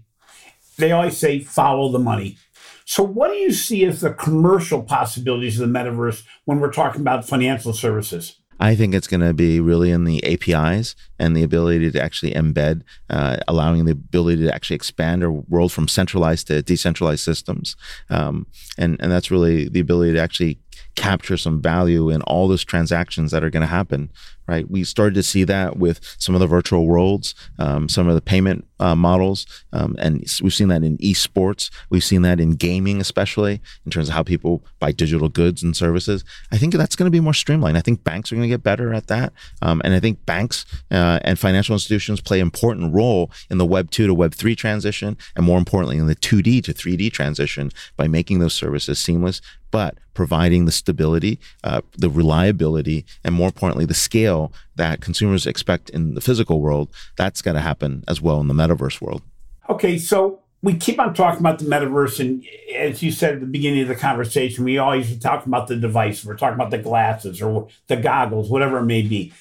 they 0.78 0.92
always 0.92 1.16
say 1.16 1.40
follow 1.40 1.90
the 1.90 1.98
money. 1.98 2.38
So, 2.84 3.02
what 3.02 3.28
do 3.28 3.36
you 3.36 3.52
see 3.52 3.84
as 3.84 4.00
the 4.00 4.12
commercial 4.12 4.82
possibilities 4.82 5.58
of 5.58 5.66
the 5.66 5.78
metaverse 5.78 6.22
when 6.44 6.60
we're 6.60 6.72
talking 6.72 7.00
about 7.00 7.26
financial 7.26 7.72
services? 7.72 8.40
I 8.60 8.76
think 8.76 8.94
it's 8.94 9.08
going 9.08 9.20
to 9.20 9.34
be 9.34 9.58
really 9.58 9.90
in 9.90 10.04
the 10.04 10.22
APIs 10.24 10.94
and 11.18 11.36
the 11.36 11.42
ability 11.42 11.90
to 11.90 12.02
actually 12.02 12.32
embed, 12.32 12.82
uh, 13.10 13.38
allowing 13.48 13.84
the 13.84 13.92
ability 13.92 14.42
to 14.44 14.54
actually 14.54 14.76
expand 14.76 15.24
our 15.24 15.30
world 15.30 15.72
from 15.72 15.88
centralized 15.88 16.46
to 16.48 16.62
decentralized 16.62 17.24
systems. 17.24 17.74
Um, 18.10 18.46
and, 18.78 18.96
and 19.00 19.10
that's 19.10 19.30
really 19.30 19.68
the 19.68 19.80
ability 19.80 20.12
to 20.12 20.20
actually 20.20 20.60
capture 20.94 21.36
some 21.36 21.60
value 21.60 22.10
in 22.10 22.22
all 22.22 22.48
those 22.48 22.64
transactions 22.64 23.30
that 23.30 23.44
are 23.44 23.50
going 23.50 23.62
to 23.62 23.66
happen 23.66 24.10
right? 24.46 24.70
We 24.70 24.84
started 24.84 25.14
to 25.14 25.22
see 25.22 25.44
that 25.44 25.78
with 25.78 26.00
some 26.18 26.34
of 26.34 26.40
the 26.40 26.46
virtual 26.46 26.86
worlds 26.86 27.34
um, 27.58 27.88
some 27.88 28.08
of 28.08 28.14
the 28.14 28.20
payment 28.20 28.66
uh, 28.80 28.94
models 28.94 29.46
um, 29.72 29.96
and 29.98 30.24
we've 30.42 30.52
seen 30.52 30.68
that 30.68 30.82
in 30.82 30.98
esports. 30.98 31.70
We've 31.90 32.04
seen 32.04 32.22
that 32.22 32.40
in 32.40 32.52
gaming 32.52 33.00
especially 33.00 33.60
in 33.84 33.90
terms 33.90 34.08
of 34.08 34.14
how 34.14 34.22
people 34.22 34.64
buy 34.80 34.92
digital 34.92 35.28
goods 35.28 35.62
and 35.62 35.76
services. 35.76 36.24
I 36.52 36.58
think 36.58 36.74
that's 36.74 36.96
going 36.96 37.06
to 37.06 37.10
be 37.10 37.20
more 37.20 37.34
streamlined. 37.34 37.78
I 37.78 37.80
think 37.80 38.04
banks 38.04 38.30
are 38.30 38.36
going 38.36 38.48
to 38.48 38.54
get 38.54 38.62
better 38.62 38.92
at 38.92 39.06
that 39.06 39.32
um, 39.62 39.80
and 39.84 39.94
i 39.94 40.00
think 40.00 40.24
banks 40.26 40.64
uh, 40.90 41.18
and 41.22 41.38
financial 41.38 41.74
institutions 41.74 42.20
play 42.20 42.40
an 42.40 42.46
important 42.46 42.94
role 42.94 43.30
in 43.50 43.58
the 43.58 43.66
web 43.66 43.90
2 43.90 44.06
to 44.06 44.14
web 44.14 44.34
3 44.34 44.54
transition 44.54 45.16
and 45.36 45.46
more 45.46 45.58
importantly 45.58 45.98
in 45.98 46.06
the 46.06 46.16
2d 46.16 46.62
to 46.64 46.74
3d 46.74 47.12
transition 47.12 47.70
by 47.96 48.08
making 48.08 48.38
those 48.38 48.54
services 48.54 48.98
seamless 48.98 49.40
but 49.74 49.98
providing 50.14 50.66
the 50.66 50.70
stability, 50.70 51.40
uh, 51.64 51.80
the 51.98 52.08
reliability, 52.08 53.04
and 53.24 53.34
more 53.34 53.48
importantly, 53.48 53.84
the 53.84 53.92
scale 53.92 54.52
that 54.76 55.00
consumers 55.00 55.48
expect 55.48 55.90
in 55.90 56.14
the 56.14 56.20
physical 56.20 56.60
world. 56.60 56.88
That's 57.16 57.42
got 57.42 57.54
to 57.54 57.60
happen 57.60 58.04
as 58.06 58.20
well 58.20 58.40
in 58.40 58.46
the 58.46 58.54
metaverse 58.54 59.00
world. 59.00 59.22
Okay, 59.68 59.98
so 59.98 60.38
we 60.62 60.74
keep 60.76 61.00
on 61.00 61.12
talking 61.12 61.40
about 61.40 61.58
the 61.58 61.64
metaverse, 61.64 62.20
and 62.20 62.46
as 62.72 63.02
you 63.02 63.10
said 63.10 63.34
at 63.34 63.40
the 63.40 63.46
beginning 63.46 63.82
of 63.82 63.88
the 63.88 63.96
conversation, 63.96 64.62
we 64.62 64.78
always 64.78 65.18
talk 65.18 65.44
about 65.44 65.66
the 65.66 65.74
device. 65.74 66.24
We're 66.24 66.36
talking 66.36 66.54
about 66.54 66.70
the 66.70 66.78
glasses 66.78 67.42
or 67.42 67.66
the 67.88 67.96
goggles, 67.96 68.48
whatever 68.48 68.78
it 68.78 68.84
may 68.84 69.02
be. 69.02 69.32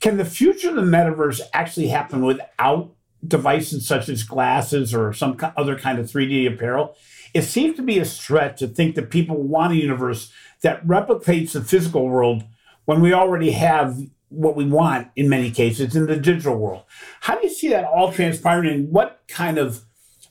Can 0.00 0.16
the 0.16 0.24
future 0.24 0.70
of 0.70 0.74
the 0.74 0.82
metaverse 0.82 1.40
actually 1.52 1.86
happen 1.86 2.24
without 2.24 2.90
devices 3.24 3.86
such 3.86 4.08
as 4.08 4.24
glasses 4.24 4.92
or 4.92 5.12
some 5.12 5.36
other 5.56 5.78
kind 5.78 6.00
of 6.00 6.06
3D 6.06 6.52
apparel? 6.52 6.96
It 7.34 7.42
seems 7.42 7.76
to 7.76 7.82
be 7.82 7.98
a 7.98 8.04
stretch 8.04 8.58
to 8.58 8.68
think 8.68 8.94
that 8.94 9.10
people 9.10 9.42
want 9.42 9.72
a 9.72 9.76
universe 9.76 10.32
that 10.62 10.86
replicates 10.86 11.52
the 11.52 11.62
physical 11.62 12.08
world 12.08 12.44
when 12.84 13.00
we 13.00 13.12
already 13.12 13.50
have 13.52 13.98
what 14.30 14.56
we 14.56 14.64
want 14.64 15.08
in 15.16 15.28
many 15.28 15.50
cases 15.50 15.94
in 15.94 16.06
the 16.06 16.16
digital 16.16 16.56
world. 16.56 16.82
How 17.20 17.36
do 17.36 17.46
you 17.46 17.52
see 17.52 17.68
that 17.68 17.84
all 17.84 18.12
transpiring 18.12 18.70
and 18.70 18.92
what 18.92 19.22
kind 19.28 19.58
of 19.58 19.84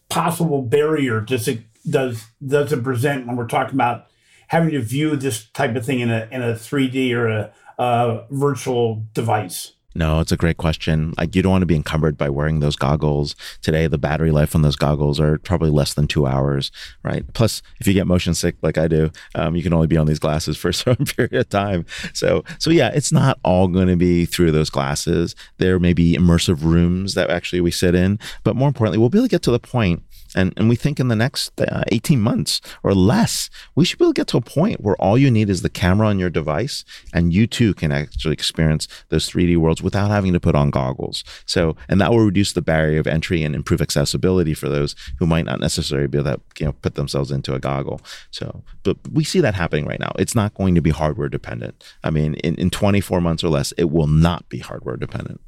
possible 0.10 0.62
barrier 0.62 1.22
does 1.22 1.48
it 1.48 1.62
does 1.90 2.26
does 2.46 2.72
it 2.72 2.84
present 2.84 3.28
when 3.28 3.36
we're 3.36 3.48
talking 3.48 3.76
about 3.76 4.08
having 4.48 4.72
to 4.72 4.82
view 4.82 5.16
this 5.16 5.50
type 5.50 5.76
of 5.76 5.86
thing 5.86 6.00
in 6.00 6.10
a 6.10 6.28
in 6.32 6.42
a 6.42 6.54
3D 6.54 7.14
or 7.14 7.28
a, 7.28 7.54
a 7.78 8.26
virtual 8.30 9.06
device? 9.14 9.74
No, 9.98 10.20
it's 10.20 10.32
a 10.32 10.38
great 10.38 10.58
question. 10.58 11.16
Like 11.18 11.36
you 11.36 11.42
don't 11.42 11.52
want 11.52 11.64
to 11.64 11.68
be 11.68 11.76
encumbered 11.76 12.20
by 12.20 12.30
wearing 12.30 12.60
those 12.60 12.76
goggles. 12.76 13.36
Today, 13.64 13.88
the 13.88 13.98
battery 13.98 14.30
life 14.30 14.54
on 14.54 14.62
those 14.62 14.76
goggles 14.76 15.20
are 15.20 15.40
probably 15.40 15.72
less 15.72 15.96
than 15.96 16.06
two 16.06 16.28
hours, 16.28 16.72
right? 17.02 17.26
Plus, 17.34 17.64
if 17.80 17.88
you 17.88 17.96
get 17.96 18.06
motion 18.06 18.36
sick 18.36 18.58
like 18.62 18.78
I 18.78 18.88
do, 18.88 19.10
um, 19.34 19.56
you 19.56 19.64
can 19.64 19.74
only 19.74 19.88
be 19.88 19.98
on 19.98 20.06
these 20.06 20.20
glasses 20.20 20.56
for 20.56 20.70
a 20.70 20.74
certain 20.74 21.06
period 21.06 21.34
of 21.34 21.50
time. 21.50 21.84
So, 22.14 22.44
so 22.60 22.70
yeah, 22.70 22.92
it's 22.94 23.12
not 23.12 23.40
all 23.44 23.68
going 23.68 23.88
to 23.88 23.96
be 23.96 24.26
through 24.26 24.52
those 24.52 24.70
glasses. 24.70 25.34
There 25.58 25.80
may 25.80 25.94
be 25.94 26.16
immersive 26.16 26.64
rooms 26.64 27.16
that 27.16 27.32
actually 27.32 27.62
we 27.62 27.72
sit 27.72 27.96
in, 27.96 28.20
but 28.44 28.56
more 28.56 28.68
importantly, 28.68 29.00
we'll 29.00 29.10
be 29.10 29.18
able 29.18 29.26
to 29.26 29.32
get 29.32 29.42
to 29.44 29.52
the 29.52 29.60
point 29.60 30.04
and, 30.38 30.54
and 30.56 30.70
we 30.70 30.76
think 30.76 31.00
in 31.00 31.08
the 31.08 31.16
next 31.16 31.60
uh, 31.60 31.84
18 31.88 32.22
months 32.22 32.62
or 32.84 32.94
less, 32.94 33.50
we 33.74 33.84
should 33.84 33.98
be 33.98 34.06
able 34.06 34.14
to 34.14 34.20
get 34.20 34.28
to 34.28 34.38
a 34.38 34.42
point 34.42 34.82
where 34.82 34.96
all 34.98 35.18
you 35.18 35.32
need 35.32 35.50
is 35.50 35.64
the 35.64 35.70
camera 35.70 36.08
on 36.08 36.20
your 36.20 36.30
device 36.30 36.86
and 37.12 37.34
you 37.34 37.48
too 37.48 37.74
can 37.74 37.92
actually 37.92 38.34
experience 38.34 38.88
those 39.10 39.28
3D 39.30 39.58
worlds 39.58 39.82
without 39.82 40.12
having 40.12 40.34
to 40.34 40.40
put 40.40 40.54
on 40.54 40.70
goggles. 40.70 41.24
So, 41.48 41.76
and 41.90 42.00
that 42.00 42.12
will 42.12 42.20
reduce 42.20 42.54
the 42.54 42.62
barrier 42.62 43.00
of 43.00 43.08
entry 43.08 43.44
and 43.44 43.56
improve 43.56 43.82
accessibility 43.82 44.54
for 44.54 44.70
those 44.70 44.96
who 45.18 45.26
might 45.26 45.46
not 45.46 45.60
necessarily 45.60 46.08
be 46.08 46.20
able 46.20 46.36
to, 46.36 46.42
you 46.60 46.66
know, 46.68 46.74
put 46.74 46.94
themselves 46.94 47.32
into 47.32 47.56
a 47.56 47.60
goggle. 47.60 48.00
So, 48.30 48.64
but 48.84 48.98
we 49.12 49.24
see 49.24 49.42
that 49.42 49.56
happening 49.56 49.86
right 49.86 50.00
now. 50.00 50.12
It's 50.20 50.36
not 50.36 50.54
going 50.54 50.76
to 50.76 50.82
be 50.82 50.92
hardware 50.92 51.30
dependent. 51.30 51.84
I 52.04 52.12
mean, 52.12 52.36
in, 52.36 52.54
in 52.56 52.70
24 52.70 53.22
months 53.22 53.44
or 53.44 53.50
less, 53.50 53.72
it 53.72 53.86
will 53.86 54.08
not 54.08 54.48
be 54.50 54.60
hardware 54.60 54.98
dependent. 54.98 55.42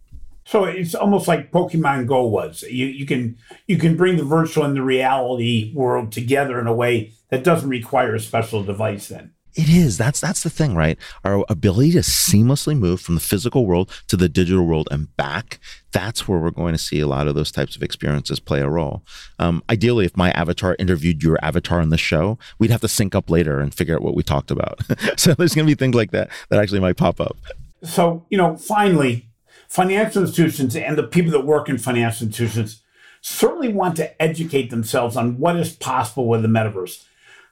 So 0.49 0.63
it's 0.63 0.95
almost 0.95 1.27
like 1.27 1.51
Pokemon 1.51 2.07
Go 2.07 2.25
was. 2.25 2.63
You 2.63 2.88
you 2.88 3.05
can 3.05 3.38
you 3.67 3.77
can 3.77 3.95
bring 3.95 4.17
the 4.17 4.23
virtual 4.23 4.65
and 4.65 4.75
the 4.75 4.81
reality 4.81 5.71
world 5.75 6.12
together 6.12 6.59
in 6.59 6.65
a 6.65 6.73
way 6.73 7.12
that 7.29 7.43
doesn't 7.43 7.69
require 7.69 8.15
a 8.15 8.19
special 8.19 8.63
device 8.63 9.09
then. 9.09 9.33
It 9.53 9.69
is. 9.69 9.99
That's 9.99 10.19
that's 10.19 10.41
the 10.41 10.49
thing, 10.49 10.73
right? 10.73 10.97
Our 11.23 11.45
ability 11.49 11.91
to 11.91 11.99
seamlessly 11.99 12.75
move 12.75 12.99
from 12.99 13.13
the 13.13 13.21
physical 13.21 13.67
world 13.67 13.91
to 14.07 14.17
the 14.17 14.27
digital 14.27 14.65
world 14.65 14.88
and 14.89 15.15
back. 15.17 15.59
That's 15.91 16.27
where 16.27 16.39
we're 16.39 16.49
going 16.49 16.73
to 16.73 16.79
see 16.79 16.99
a 16.99 17.05
lot 17.05 17.27
of 17.27 17.35
those 17.35 17.51
types 17.51 17.75
of 17.75 17.83
experiences 17.83 18.39
play 18.39 18.62
a 18.62 18.69
role. 18.69 19.03
Um, 19.38 19.62
ideally, 19.69 20.05
if 20.05 20.17
my 20.17 20.31
avatar 20.31 20.75
interviewed 20.79 21.21
your 21.21 21.38
avatar 21.43 21.79
on 21.79 21.89
the 21.89 21.97
show, 21.97 22.39
we'd 22.57 22.71
have 22.71 22.81
to 22.81 22.88
sync 22.88 23.13
up 23.13 23.29
later 23.29 23.59
and 23.59 23.71
figure 23.71 23.95
out 23.95 24.01
what 24.01 24.15
we 24.15 24.23
talked 24.23 24.49
about. 24.49 24.79
so 25.15 25.35
there's 25.35 25.53
going 25.53 25.67
to 25.67 25.71
be 25.71 25.77
things 25.77 25.93
like 25.93 26.09
that 26.09 26.31
that 26.49 26.59
actually 26.59 26.79
might 26.79 26.97
pop 26.97 27.21
up. 27.21 27.38
So 27.83 28.25
you 28.31 28.38
know, 28.38 28.57
finally, 28.57 29.29
financial 29.69 30.23
institutions 30.23 30.75
and 30.75 30.97
the 30.97 31.03
people 31.03 31.32
that 31.32 31.45
work 31.45 31.69
in 31.69 31.77
financial 31.77 32.27
institutions 32.27 32.82
certainly 33.21 33.71
want 33.71 33.95
to 33.97 34.21
educate 34.21 34.69
themselves 34.69 35.15
on 35.15 35.38
what 35.38 35.55
is 35.55 35.75
possible 35.75 36.27
with 36.27 36.41
the 36.41 36.47
metaverse. 36.47 37.05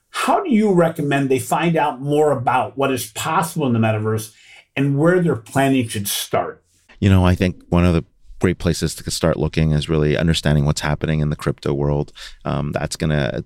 How 0.09 0.43
do 0.43 0.51
you 0.51 0.73
recommend 0.73 1.29
they 1.29 1.39
find 1.39 1.75
out 1.75 2.01
more 2.01 2.31
about 2.31 2.77
what 2.77 2.91
is 2.91 3.11
possible 3.11 3.67
in 3.67 3.73
the 3.73 3.79
metaverse 3.79 4.33
and 4.75 4.97
where 4.97 5.21
their 5.21 5.35
planning 5.35 5.87
should 5.87 6.07
start? 6.07 6.63
You 6.99 7.09
know, 7.09 7.25
I 7.25 7.35
think 7.35 7.61
one 7.69 7.85
of 7.85 7.93
the 7.93 8.03
great 8.39 8.59
places 8.59 8.93
to 8.95 9.11
start 9.11 9.37
looking 9.37 9.71
is 9.71 9.89
really 9.89 10.17
understanding 10.17 10.65
what's 10.65 10.81
happening 10.81 11.19
in 11.19 11.29
the 11.29 11.35
crypto 11.35 11.73
world. 11.73 12.11
Um, 12.45 12.71
that's 12.71 12.95
gonna 12.95 13.43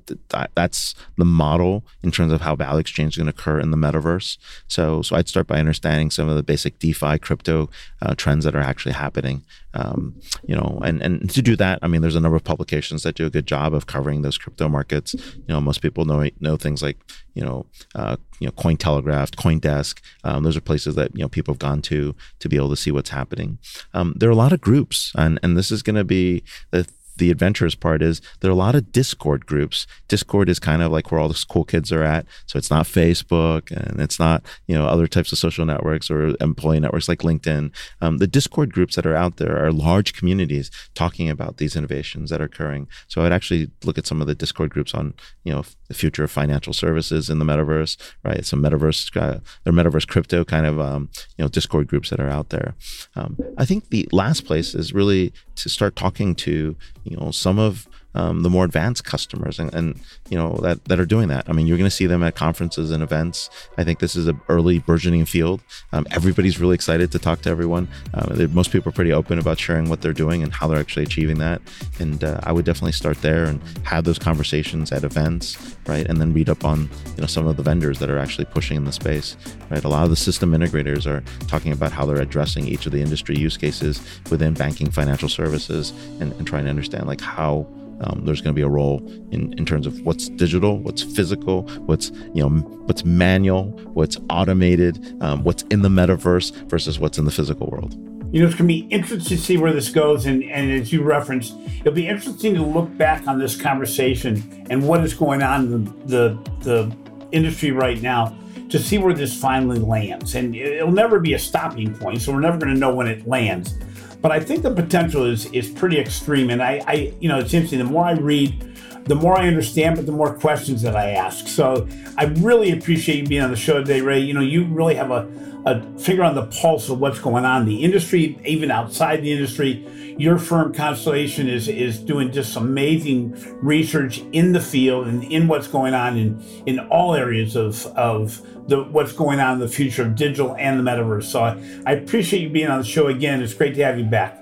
that's 0.55 0.95
the 1.17 1.25
model 1.25 1.83
in 2.03 2.11
terms 2.11 2.31
of 2.31 2.41
how 2.41 2.55
value 2.55 2.79
exchange 2.79 3.17
is 3.17 3.23
to 3.23 3.29
occur 3.29 3.59
in 3.59 3.71
the 3.71 3.77
metaverse. 3.77 4.37
So 4.67 5.01
so 5.01 5.15
I'd 5.15 5.29
start 5.29 5.47
by 5.47 5.59
understanding 5.59 6.11
some 6.11 6.29
of 6.29 6.35
the 6.35 6.43
basic 6.43 6.79
DeFi 6.79 7.19
crypto 7.19 7.69
uh, 8.01 8.15
trends 8.15 8.45
that 8.45 8.55
are 8.55 8.61
actually 8.61 8.93
happening. 8.93 9.43
Um, 9.73 10.19
you 10.43 10.55
know, 10.55 10.79
and 10.83 11.01
and 11.01 11.29
to 11.29 11.41
do 11.41 11.55
that, 11.55 11.79
I 11.81 11.87
mean, 11.87 12.01
there's 12.01 12.15
a 12.15 12.19
number 12.19 12.35
of 12.35 12.43
publications 12.43 13.03
that 13.03 13.15
do 13.15 13.25
a 13.25 13.29
good 13.29 13.47
job 13.47 13.73
of 13.73 13.87
covering 13.87 14.21
those 14.21 14.37
crypto 14.37 14.67
markets. 14.69 15.13
You 15.13 15.43
know, 15.47 15.61
most 15.61 15.81
people 15.81 16.05
know 16.05 16.27
know 16.39 16.57
things 16.57 16.81
like 16.81 16.97
you 17.33 17.43
know, 17.43 17.65
uh, 17.95 18.17
you 18.39 18.47
know, 18.47 18.51
Cointelegraph, 18.51 19.31
CoinDesk. 19.31 19.99
Um, 20.23 20.43
those 20.43 20.57
are 20.57 20.61
places 20.61 20.95
that 20.95 21.15
you 21.15 21.21
know 21.21 21.29
people 21.29 21.53
have 21.53 21.59
gone 21.59 21.81
to 21.83 22.15
to 22.39 22.49
be 22.49 22.57
able 22.57 22.69
to 22.69 22.75
see 22.75 22.91
what's 22.91 23.09
happening. 23.09 23.59
Um, 23.93 24.13
there 24.17 24.29
are 24.29 24.33
a 24.33 24.35
lot 24.35 24.53
of 24.53 24.61
groups, 24.61 25.11
and 25.15 25.39
and 25.43 25.57
this 25.57 25.71
is 25.71 25.83
going 25.83 25.95
to 25.95 26.03
be 26.03 26.43
the 26.71 26.87
the 27.21 27.29
adventurous 27.29 27.75
part 27.75 28.01
is 28.01 28.19
there 28.39 28.49
are 28.49 28.51
a 28.51 28.55
lot 28.55 28.73
of 28.73 28.91
Discord 28.91 29.45
groups. 29.45 29.85
Discord 30.07 30.49
is 30.49 30.57
kind 30.57 30.81
of 30.81 30.91
like 30.91 31.11
where 31.11 31.21
all 31.21 31.29
the 31.29 31.45
cool 31.47 31.63
kids 31.63 31.91
are 31.91 32.01
at. 32.01 32.25
So 32.47 32.57
it's 32.57 32.71
not 32.71 32.87
Facebook 32.87 33.69
and 33.69 34.01
it's 34.01 34.17
not, 34.17 34.43
you 34.65 34.75
know, 34.75 34.87
other 34.87 35.05
types 35.05 35.31
of 35.31 35.37
social 35.37 35.63
networks 35.63 36.09
or 36.09 36.35
employee 36.41 36.79
networks 36.79 37.07
like 37.07 37.19
LinkedIn. 37.19 37.71
Um, 38.01 38.17
the 38.17 38.25
Discord 38.25 38.73
groups 38.73 38.95
that 38.95 39.05
are 39.05 39.15
out 39.15 39.37
there 39.37 39.63
are 39.63 39.71
large 39.71 40.13
communities 40.13 40.71
talking 40.95 41.29
about 41.29 41.57
these 41.57 41.75
innovations 41.75 42.31
that 42.31 42.41
are 42.41 42.45
occurring. 42.45 42.87
So 43.07 43.21
I'd 43.21 43.31
actually 43.31 43.69
look 43.83 43.99
at 43.99 44.07
some 44.07 44.19
of 44.19 44.25
the 44.25 44.33
Discord 44.33 44.71
groups 44.71 44.95
on, 44.95 45.13
you 45.43 45.53
know, 45.53 45.63
the 45.89 45.93
future 45.93 46.23
of 46.23 46.31
financial 46.31 46.73
services 46.73 47.29
in 47.29 47.37
the 47.37 47.45
metaverse, 47.45 47.97
right? 48.23 48.43
Some 48.43 48.63
metaverse, 48.63 49.15
uh, 49.15 49.41
metaverse 49.69 50.07
crypto 50.07 50.43
kind 50.43 50.65
of, 50.65 50.79
um, 50.79 51.09
you 51.37 51.45
know, 51.45 51.49
Discord 51.49 51.85
groups 51.87 52.09
that 52.09 52.19
are 52.19 52.29
out 52.29 52.49
there. 52.49 52.73
Um, 53.15 53.37
I 53.59 53.65
think 53.65 53.89
the 53.89 54.09
last 54.11 54.45
place 54.45 54.73
is 54.73 54.91
really 54.91 55.33
to 55.57 55.69
start 55.69 55.95
talking 55.95 56.33
to 56.33 56.75
you 57.11 57.17
know 57.17 57.31
some 57.31 57.59
of 57.59 57.87
um, 58.15 58.43
the 58.43 58.49
more 58.49 58.65
advanced 58.65 59.05
customers 59.05 59.59
and, 59.59 59.73
and, 59.73 59.99
you 60.29 60.37
know 60.37 60.55
that 60.61 60.83
that 60.85 60.97
are 60.97 61.05
doing 61.05 61.27
that. 61.27 61.49
I 61.49 61.51
mean, 61.51 61.67
you're 61.67 61.77
going 61.77 61.89
to 61.89 61.95
see 61.95 62.05
them 62.05 62.23
at 62.23 62.35
conferences 62.35 62.89
and 62.91 63.03
events. 63.03 63.49
I 63.77 63.83
think 63.83 63.99
this 63.99 64.15
is 64.15 64.27
an 64.27 64.39
early 64.47 64.79
burgeoning 64.79 65.25
field. 65.25 65.59
Um, 65.91 66.07
everybody's 66.11 66.57
really 66.57 66.75
excited 66.75 67.11
to 67.11 67.19
talk 67.19 67.41
to 67.41 67.49
everyone. 67.49 67.89
Uh, 68.13 68.47
most 68.51 68.71
people 68.71 68.89
are 68.89 68.93
pretty 68.93 69.11
open 69.11 69.37
about 69.37 69.59
sharing 69.59 69.89
what 69.89 70.01
they're 70.01 70.13
doing 70.13 70.41
and 70.41 70.53
how 70.53 70.67
they're 70.67 70.79
actually 70.79 71.03
achieving 71.03 71.37
that. 71.39 71.61
And 71.99 72.23
uh, 72.23 72.39
I 72.43 72.53
would 72.53 72.63
definitely 72.63 72.93
start 72.93 73.21
there 73.21 73.43
and 73.43 73.61
have 73.83 74.05
those 74.05 74.17
conversations 74.17 74.93
at 74.93 75.03
events, 75.03 75.75
right? 75.85 76.07
And 76.07 76.21
then 76.21 76.31
read 76.31 76.49
up 76.49 76.63
on 76.63 76.89
you 77.15 77.21
know 77.21 77.27
some 77.27 77.45
of 77.45 77.57
the 77.57 77.63
vendors 77.63 77.99
that 77.99 78.09
are 78.09 78.17
actually 78.17 78.45
pushing 78.45 78.77
in 78.77 78.85
the 78.85 78.93
space, 78.93 79.35
right? 79.69 79.83
A 79.83 79.89
lot 79.89 80.05
of 80.05 80.09
the 80.09 80.15
system 80.15 80.51
integrators 80.51 81.05
are 81.05 81.21
talking 81.47 81.73
about 81.73 81.91
how 81.91 82.05
they're 82.05 82.21
addressing 82.21 82.67
each 82.67 82.85
of 82.85 82.93
the 82.93 83.01
industry 83.01 83.37
use 83.37 83.57
cases 83.57 84.01
within 84.29 84.53
banking, 84.53 84.89
financial 84.89 85.27
services, 85.27 85.91
and, 86.21 86.31
and 86.33 86.47
trying 86.47 86.63
to 86.63 86.69
understand 86.69 87.05
like 87.05 87.19
how 87.19 87.67
um, 88.01 88.25
there's 88.25 88.41
going 88.41 88.53
to 88.53 88.59
be 88.59 88.63
a 88.63 88.69
role 88.69 89.01
in, 89.31 89.53
in 89.57 89.65
terms 89.65 89.87
of 89.87 89.99
what's 90.01 90.29
digital, 90.29 90.79
what's 90.79 91.03
physical, 91.03 91.63
what's 91.85 92.11
you 92.33 92.41
know 92.41 92.49
what's 92.85 93.05
manual, 93.05 93.65
what's 93.93 94.17
automated, 94.29 95.15
um, 95.21 95.43
what's 95.43 95.63
in 95.63 95.81
the 95.81 95.89
metaverse 95.89 96.51
versus 96.69 96.99
what's 96.99 97.17
in 97.17 97.25
the 97.25 97.31
physical 97.31 97.67
world. 97.67 97.95
You 98.33 98.41
know, 98.41 98.47
it's 98.47 98.55
going 98.55 98.69
to 98.69 98.73
be 98.73 98.87
interesting 98.89 99.37
to 99.37 99.43
see 99.43 99.57
where 99.57 99.73
this 99.73 99.89
goes, 99.89 100.25
and, 100.25 100.41
and 100.45 100.71
as 100.71 100.93
you 100.93 101.03
referenced, 101.03 101.53
it'll 101.81 101.91
be 101.91 102.07
interesting 102.07 102.55
to 102.55 102.63
look 102.63 102.95
back 102.97 103.27
on 103.27 103.39
this 103.39 103.59
conversation 103.59 104.65
and 104.69 104.87
what 104.87 105.03
is 105.03 105.13
going 105.13 105.43
on 105.43 105.65
in 105.65 105.85
the, 105.85 105.91
the, 106.05 106.51
the 106.61 106.97
industry 107.33 107.71
right 107.71 108.01
now 108.01 108.37
to 108.69 108.79
see 108.79 108.97
where 108.97 109.13
this 109.13 109.37
finally 109.37 109.79
lands. 109.79 110.35
And 110.35 110.55
it'll 110.55 110.93
never 110.93 111.19
be 111.19 111.33
a 111.33 111.39
stopping 111.39 111.93
point, 111.93 112.21
so 112.21 112.31
we're 112.31 112.39
never 112.39 112.57
going 112.57 112.73
to 112.73 112.79
know 112.79 112.95
when 112.95 113.07
it 113.07 113.27
lands. 113.27 113.77
But 114.21 114.31
I 114.31 114.39
think 114.39 114.61
the 114.61 114.73
potential 114.73 115.25
is 115.25 115.51
is 115.51 115.69
pretty 115.69 115.99
extreme. 115.99 116.49
And 116.49 116.61
I, 116.61 116.81
I, 116.87 117.13
you 117.19 117.27
know, 117.27 117.39
it's 117.39 117.53
interesting. 117.53 117.79
The 117.79 117.85
more 117.85 118.05
I 118.05 118.13
read, 118.13 118.77
the 119.05 119.15
more 119.15 119.37
I 119.37 119.47
understand, 119.47 119.95
but 119.95 120.05
the 120.05 120.11
more 120.11 120.33
questions 120.33 120.81
that 120.83 120.95
I 120.95 121.11
ask. 121.11 121.47
So 121.47 121.87
I 122.17 122.25
really 122.25 122.71
appreciate 122.71 123.17
you 123.17 123.25
being 123.25 123.41
on 123.41 123.49
the 123.49 123.57
show 123.57 123.79
today, 123.79 124.01
Ray. 124.01 124.19
You 124.19 124.33
know, 124.33 124.41
you 124.41 124.65
really 124.65 124.95
have 124.95 125.11
a, 125.11 125.27
a 125.65 125.81
finger 125.99 126.23
on 126.23 126.35
the 126.35 126.47
pulse 126.47 126.89
of 126.89 126.99
what's 126.99 127.19
going 127.19 127.45
on 127.45 127.61
in 127.61 127.67
the 127.67 127.83
industry, 127.83 128.39
even 128.45 128.71
outside 128.71 129.21
the 129.21 129.31
industry. 129.31 129.87
Your 130.17 130.37
firm 130.37 130.73
Constellation 130.73 131.47
is 131.47 131.67
is 131.67 131.99
doing 131.99 132.31
just 132.31 132.55
amazing 132.55 133.35
research 133.61 134.19
in 134.33 134.51
the 134.51 134.59
field 134.59 135.07
and 135.07 135.23
in 135.23 135.47
what's 135.47 135.67
going 135.67 135.93
on 135.93 136.17
in 136.17 136.43
in 136.65 136.79
all 136.79 137.15
areas 137.15 137.55
of 137.55 137.85
of 137.97 138.41
the 138.67 138.83
what's 138.83 139.13
going 139.13 139.39
on 139.39 139.53
in 139.53 139.59
the 139.59 139.67
future 139.67 140.03
of 140.03 140.15
digital 140.15 140.55
and 140.57 140.79
the 140.79 140.83
metaverse. 140.83 141.23
So 141.23 141.43
I, 141.43 141.57
I 141.85 141.93
appreciate 141.93 142.41
you 142.41 142.49
being 142.49 142.69
on 142.69 142.79
the 142.79 142.85
show 142.85 143.07
again. 143.07 143.41
It's 143.41 143.53
great 143.53 143.75
to 143.75 143.83
have 143.83 143.97
you 143.97 144.05
back. 144.05 144.37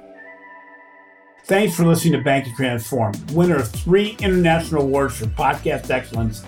Thanks 1.45 1.75
for 1.75 1.84
listening 1.84 2.13
to 2.13 2.21
Banking 2.21 2.55
Transformed, 2.55 3.32
winner 3.32 3.55
of 3.55 3.69
three 3.69 4.15
international 4.19 4.84
awards 4.84 5.17
for 5.17 5.25
podcast 5.25 5.89
excellence. 5.89 6.43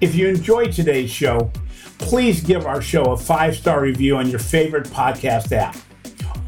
If 0.00 0.14
you 0.14 0.26
enjoyed 0.26 0.72
today's 0.72 1.10
show, 1.10 1.52
please 2.00 2.42
give 2.42 2.66
our 2.66 2.82
show 2.82 3.12
a 3.12 3.16
five 3.16 3.54
star 3.54 3.82
review 3.82 4.16
on 4.16 4.28
your 4.28 4.38
favorite 4.38 4.86
podcast 4.86 5.52
app. 5.52 5.76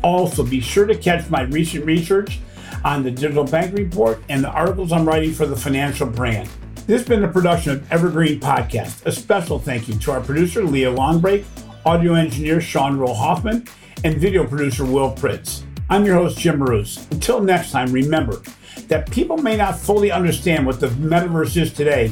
Also, 0.03 0.45
be 0.45 0.61
sure 0.61 0.87
to 0.87 0.97
catch 0.97 1.31
my 1.31 1.43
recent 1.43 1.85
research 1.85 2.41
on 2.85 3.03
the 3.03 3.11
Digital 3.11 3.45
Bank 3.45 3.77
Report 3.77 4.19
and 4.29 4.43
the 4.43 4.51
articles 4.51 4.91
I'm 4.91 5.07
writing 5.07 5.33
for 5.33 5.47
the 5.47 5.57
financial 5.57 6.09
brand. 6.09 6.49
This 6.87 7.03
has 7.03 7.09
been 7.09 7.23
a 7.23 7.29
production 7.29 7.73
of 7.73 7.93
Evergreen 7.93 8.41
Podcast. 8.41 9.07
A 9.07 9.13
special 9.13 9.61
thank 9.61 9.87
you 9.87 9.95
to 9.95 10.11
our 10.11 10.21
producer, 10.21 10.65
Leah 10.65 10.93
Longbrake, 10.93 11.45
audio 11.87 12.15
engineer, 12.15 12.61
Sean 12.61 12.99
Rule-Hoffman, 12.99 13.69
and 14.03 14.17
video 14.17 14.45
producer, 14.45 14.85
Will 14.85 15.15
Pritz. 15.15 15.63
I'm 15.89 16.05
your 16.05 16.17
host, 16.17 16.39
Jim 16.39 16.59
Marous. 16.59 17.07
Until 17.13 17.41
next 17.41 17.71
time, 17.71 17.93
remember 17.93 18.43
that 18.89 19.09
people 19.13 19.37
may 19.37 19.57
not 19.57 19.79
fully 19.79 20.11
understand 20.11 20.67
what 20.67 20.81
the 20.81 20.89
metaverse 20.89 21.61
is 21.61 21.73
today, 21.73 22.11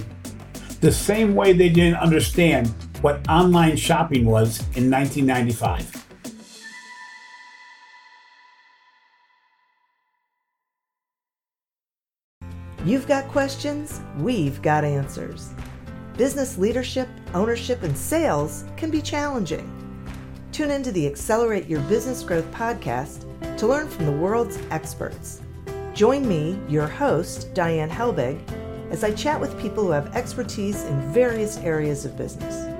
the 0.81 0.93
same 0.93 1.35
way 1.35 1.53
they 1.53 1.69
didn't 1.69 1.97
understand 1.99 2.73
what 3.03 3.27
online 3.29 3.77
shopping 3.77 4.25
was 4.25 4.61
in 4.77 4.91
1995. 4.91 6.07
You've 12.85 13.07
got 13.07 13.29
questions, 13.29 14.01
we've 14.19 14.61
got 14.63 14.85
answers. 14.85 15.53
Business 16.17 16.57
leadership, 16.57 17.09
ownership, 17.35 17.83
and 17.83 17.97
sales 17.97 18.65
can 18.77 18.91
be 18.91 19.03
challenging. 19.03 19.71
Tune 20.51 20.71
into 20.71 20.91
the 20.91 21.07
Accelerate 21.07 21.67
Your 21.67 21.81
Business 21.83 22.23
Growth 22.23 22.51
podcast 22.53 23.27
to 23.59 23.67
learn 23.67 23.89
from 23.89 24.07
the 24.07 24.13
world's 24.13 24.59
experts. 24.71 25.43
Join 25.95 26.27
me, 26.27 26.59
your 26.69 26.87
host, 26.87 27.53
Diane 27.53 27.91
Helbig, 27.91 28.41
as 28.91 29.05
I 29.05 29.13
chat 29.13 29.41
with 29.41 29.61
people 29.61 29.85
who 29.85 29.91
have 29.91 30.17
expertise 30.17 30.85
in 30.85 31.13
various 31.13 31.59
areas 31.59 32.05
of 32.05 32.17
business. 32.17 32.80